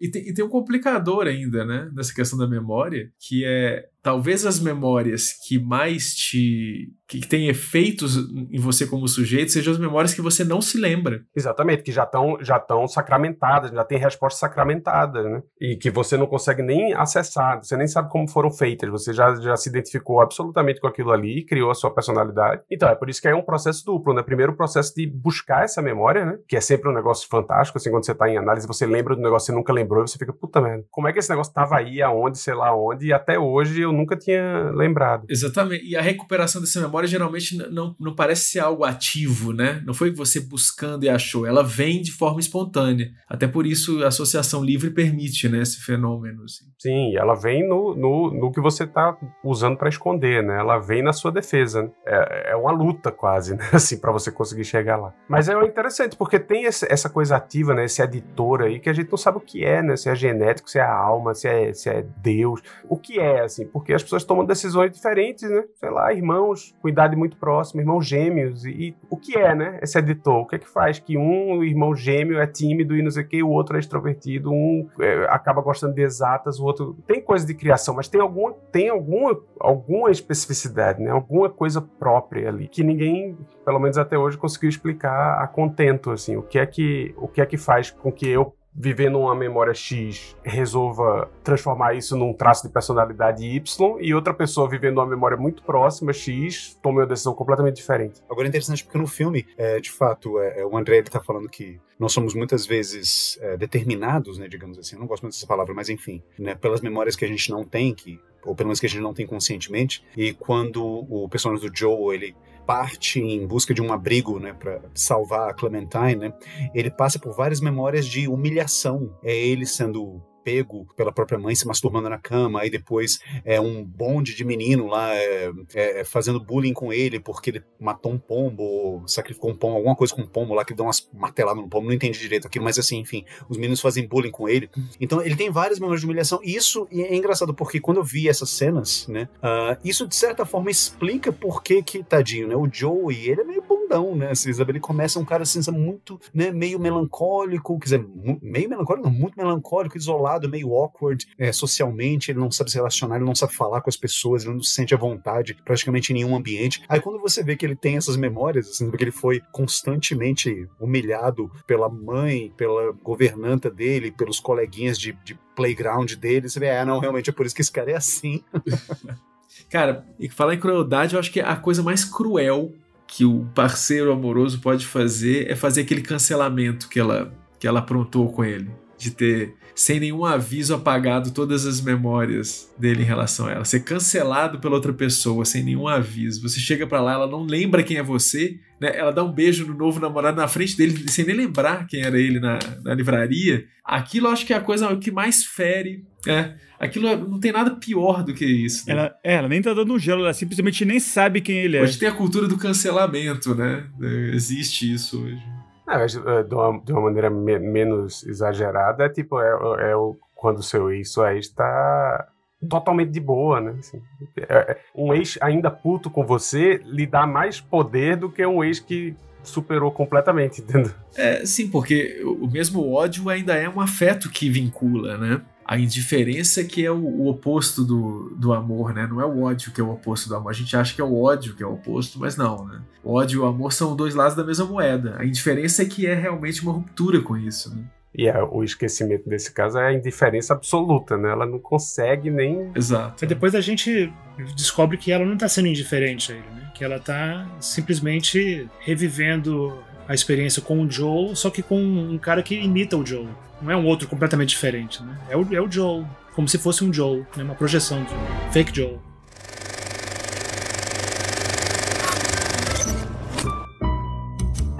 [0.00, 4.46] E tem, e tem um complicador ainda, né, nessa questão da memória, que é talvez
[4.46, 6.92] as memórias que mais te.
[7.06, 8.16] que têm efeitos
[8.50, 11.22] em você como sujeito sejam as memórias que você não se lembra.
[11.34, 15.42] Exatamente, que já estão já tão sacramentadas, já tem respostas sacramentadas, né?
[15.60, 19.34] E que você não consegue nem acessar, você nem sabe como foram feitas, você já,
[19.36, 22.62] já se identificou absolutamente com aquilo ali, criou a sua personalidade.
[22.70, 24.22] Então, é por isso que é um processo duplo, né?
[24.22, 26.38] Primeiro o processo de buscar essa memória, né?
[26.48, 29.22] Que é sempre um negócio fantástico, assim, quando você está em análise, você lembra do
[29.22, 31.50] negócio que você nunca lembrou, e você fica, puta merda, como é que esse negócio
[31.50, 35.26] estava aí, aonde, sei lá onde, e até hoje eu nunca tinha lembrado.
[35.28, 35.84] Exatamente.
[35.84, 39.82] E a recuperação dessa memória geralmente não, não parece ser algo ativo, né?
[39.86, 41.46] Não foi você buscando e achou.
[41.46, 43.10] Ela vem de forma espontânea.
[43.28, 46.44] Até por isso a associação livre permite né, esse fenômeno.
[46.44, 46.64] Assim.
[46.78, 50.58] Sim, ela vem no, no, no que você está usando para esconder, né?
[50.58, 51.82] Ela vem na sua defesa.
[51.82, 51.90] Né?
[52.06, 53.68] É, é uma luta quase, né?
[53.72, 55.12] Assim, para você conseguir chegar lá.
[55.28, 57.84] Mas é interessante, porque tem essa coisa ativa, né?
[57.84, 59.96] Esse editor aí que a gente não sabe o que é, né?
[59.96, 62.62] Se é genético, se é a alma, se é, se é Deus.
[62.88, 63.66] O que é, assim?
[63.66, 65.64] Porque as pessoas tomam decisões diferentes, né?
[65.74, 68.64] Sei lá, irmãos com idade muito próxima, irmãos gêmeos.
[68.64, 69.78] E, e, o que é, né?
[69.82, 70.42] Esse editor?
[70.42, 73.28] O que é que faz que um irmão gêmeo é tímido e não sei o
[73.28, 76.96] que, o outro é extrovertido, um é, acaba gostando de exatas, o outro.
[77.06, 81.10] Tem coisa de criação, mas tem alguma, tem alguma, alguma especificidade, né?
[81.10, 86.36] Alguma coisa própria ali que ninguém, pelo menos até hoje, conseguiu explicar a contento, assim.
[86.36, 89.74] O que é que, o que é que faz com que eu vivendo uma memória
[89.74, 95.36] X resolva transformar isso num traço de personalidade Y e outra pessoa vivendo uma memória
[95.36, 98.22] muito próxima X tome uma decisão completamente diferente.
[98.30, 101.48] Agora é interessante porque no filme, é, de fato, é, é o André está falando
[101.48, 105.46] que nós somos muitas vezes é, determinados, né, digamos assim, eu não gosto muito dessa
[105.46, 108.80] palavra, mas enfim, né, pelas memórias que a gente não tem, que ou pelo menos
[108.80, 112.34] que a gente não tem conscientemente, e quando o personagem do Joe, ele
[112.70, 116.32] parte em busca de um abrigo, né, para salvar a Clementine, né,
[116.72, 119.12] ele passa por várias memórias de humilhação.
[119.24, 123.84] É ele sendo pego pela própria mãe se masturbando na cama, aí depois é um
[123.84, 129.02] bonde de menino lá é, é, fazendo bullying com ele porque ele matou um pombo,
[129.06, 131.86] sacrificou um pombo, alguma coisa com um pombo lá que dá umas marteladas no pombo,
[131.86, 134.70] não entendi direito aquilo, mas assim, enfim, os meninos fazem bullying com ele.
[135.00, 138.28] Então ele tem várias memórias de humilhação, e isso é engraçado porque quando eu vi
[138.28, 142.68] essas cenas, né, uh, isso de certa forma explica por que que, tadinho, né, o
[142.70, 146.78] Joey, ele é meio bundão, né, assim, ele começa um cara assim, muito, né, meio
[146.78, 148.06] melancólico, quer dizer,
[148.42, 152.76] meio melancólico, não, muito melancólico, isolado, isolado, meio awkward é, socialmente, ele não sabe se
[152.76, 156.12] relacionar, ele não sabe falar com as pessoas, ele não se sente à vontade praticamente
[156.12, 156.82] em nenhum ambiente.
[156.88, 161.50] Aí quando você vê que ele tem essas memórias, assim, porque ele foi constantemente humilhado
[161.66, 167.00] pela mãe, pela governanta dele, pelos coleguinhas de, de playground dele, você vê, ah, não,
[167.00, 168.42] realmente é por isso que esse cara é assim.
[169.68, 172.72] Cara, e falar em crueldade, eu acho que a coisa mais cruel
[173.06, 178.32] que o parceiro amoroso pode fazer é fazer aquele cancelamento que ela, que ela aprontou
[178.32, 178.70] com ele.
[179.00, 183.64] De ter sem nenhum aviso apagado todas as memórias dele em relação a ela.
[183.64, 186.42] Ser cancelado pela outra pessoa sem nenhum aviso.
[186.42, 188.92] Você chega para lá, ela não lembra quem é você, né?
[188.94, 192.18] Ela dá um beijo no novo namorado na frente dele sem nem lembrar quem era
[192.18, 193.64] ele na, na livraria.
[193.82, 196.04] Aquilo acho que é a coisa que mais fere.
[196.26, 198.86] É, aquilo não tem nada pior do que isso.
[198.86, 198.92] Né?
[198.92, 201.82] Ela, é, ela nem tá dando gelo, ela simplesmente nem sabe quem ele é.
[201.82, 203.86] Hoje tem a cultura do cancelamento, né?
[204.34, 205.42] Existe isso hoje.
[205.90, 209.96] Não, mas, uh, de, uma, de uma maneira me menos exagerada, é tipo, é, é
[209.96, 212.28] o, quando o seu ex, sua ex está
[212.68, 213.74] totalmente de boa, né?
[213.80, 214.00] Assim,
[214.36, 218.62] é, é, um ex ainda puto com você lhe dá mais poder do que um
[218.62, 220.92] ex que superou completamente, entendeu?
[221.16, 225.40] É, sim, porque o mesmo ódio ainda é um afeto que vincula, né?
[225.70, 229.06] A indiferença que é o, o, oposto do, do amor, né?
[229.06, 230.50] Não é o ódio que é o oposto do amor.
[230.50, 232.80] A gente acha que é o ódio que é o oposto, mas não, né?
[233.04, 235.14] O ódio e o amor são dois lados da mesma moeda.
[235.16, 237.84] A indiferença é que é realmente uma ruptura com isso, né?
[238.12, 241.30] E é, o esquecimento desse caso é a indiferença absoluta, né?
[241.30, 242.72] Ela não consegue nem.
[242.74, 243.24] Exato.
[243.24, 244.12] E depois a gente
[244.56, 246.72] descobre que ela não tá sendo indiferente a ele, né?
[246.74, 252.42] Que ela tá simplesmente revivendo a experiência com o Joe, só que com um cara
[252.42, 253.28] que imita o Joe.
[253.62, 255.18] Não é um outro completamente diferente, né?
[255.28, 257.44] É o, é o Joe, como se fosse um Joe, né?
[257.44, 258.98] uma projeção de um fake Joe.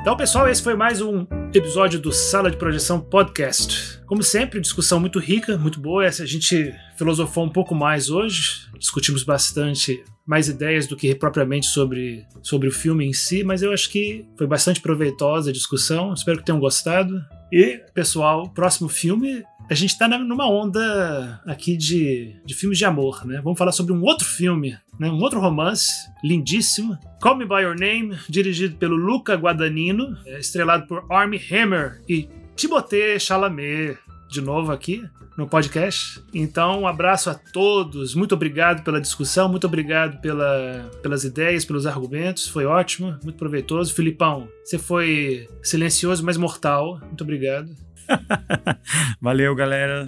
[0.01, 4.01] Então, pessoal, esse foi mais um episódio do Sala de Projeção Podcast.
[4.07, 6.07] Como sempre, discussão muito rica, muito boa.
[6.07, 11.67] Essa a gente filosofou um pouco mais hoje, discutimos bastante mais ideias do que propriamente
[11.67, 16.15] sobre, sobre o filme em si, mas eu acho que foi bastante proveitosa a discussão.
[16.15, 17.23] Espero que tenham gostado.
[17.53, 23.25] E, pessoal, próximo filme a gente tá numa onda aqui de, de filmes de amor,
[23.25, 23.41] né?
[23.41, 25.09] Vamos falar sobre um outro filme, né?
[25.09, 26.99] Um outro romance lindíssimo.
[27.23, 32.29] Call Me By Your Name, dirigido pelo Luca Guadagnino, é, estrelado por Armie Hammer e
[32.57, 33.97] Timothée Chalamet,
[34.31, 35.05] de novo aqui
[35.37, 36.23] no podcast.
[36.33, 38.15] Então, um abraço a todos.
[38.15, 42.47] Muito obrigado pela discussão, muito obrigado pela, pelas ideias, pelos argumentos.
[42.47, 43.95] Foi ótimo, muito proveitoso.
[43.95, 47.01] Filipão, você foi silencioso, mas mortal.
[47.07, 47.71] Muito obrigado.
[49.21, 50.07] Valeu, galera.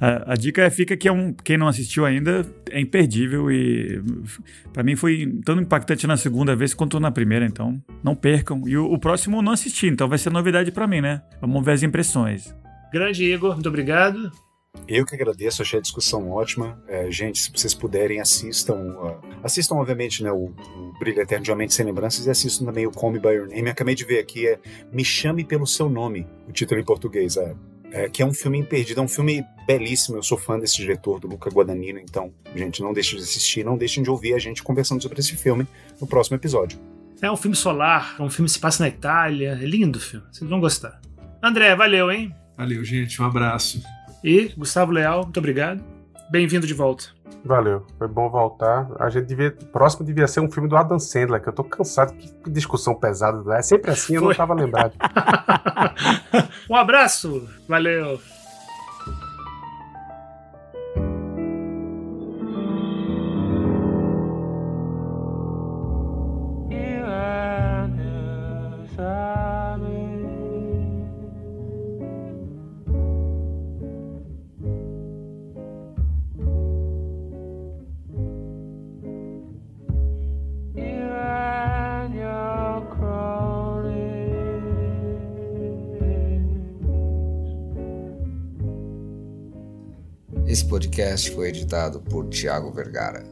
[0.00, 4.02] A, a, dica é, fica que é um, quem não assistiu ainda é imperdível e
[4.72, 8.62] para mim foi tão impactante na segunda vez quanto na primeira, então não percam.
[8.66, 11.22] E o, o próximo não assisti, então vai ser novidade para mim, né?
[11.40, 12.54] Vamos ver as impressões.
[12.94, 14.30] Grande Igor, muito obrigado.
[14.86, 16.80] Eu que agradeço, achei a discussão ótima.
[16.86, 18.76] É, gente, se vocês puderem, assistam.
[18.76, 22.66] Uh, assistam, obviamente, né, o, o Brilho Eterno de Uma Mente Sem Lembranças e assistam
[22.66, 23.68] também o Call Me By Your Name.
[23.68, 24.60] Acabei de ver aqui, é
[24.92, 27.36] Me Chame Pelo Seu Nome, o título em português.
[27.36, 27.56] É,
[27.90, 30.16] é, que é um filme imperdido, é um filme belíssimo.
[30.18, 31.98] Eu sou fã desse diretor, do Luca Guadagnino.
[31.98, 35.36] Então, gente, não deixem de assistir, não deixem de ouvir a gente conversando sobre esse
[35.36, 35.66] filme
[36.00, 36.78] no próximo episódio.
[37.20, 39.58] É um filme solar, é um filme que se passa na Itália.
[39.60, 41.00] É lindo o filme, vocês vão gostar.
[41.42, 42.32] André, valeu, hein?
[42.56, 43.20] Valeu, gente.
[43.20, 43.82] Um abraço.
[44.22, 45.82] E Gustavo Leal, muito obrigado.
[46.30, 47.06] Bem-vindo de volta.
[47.44, 48.88] Valeu, foi bom voltar.
[48.98, 49.50] A gente devia.
[49.50, 52.14] Próximo devia ser um filme do Adam Sandler, que eu tô cansado.
[52.14, 53.54] Que discussão pesada.
[53.54, 54.30] É sempre assim, eu foi.
[54.30, 54.94] não tava lembrado.
[56.70, 58.18] um abraço, valeu.
[90.94, 93.24] Podcast foi editado por Tiago Vergara.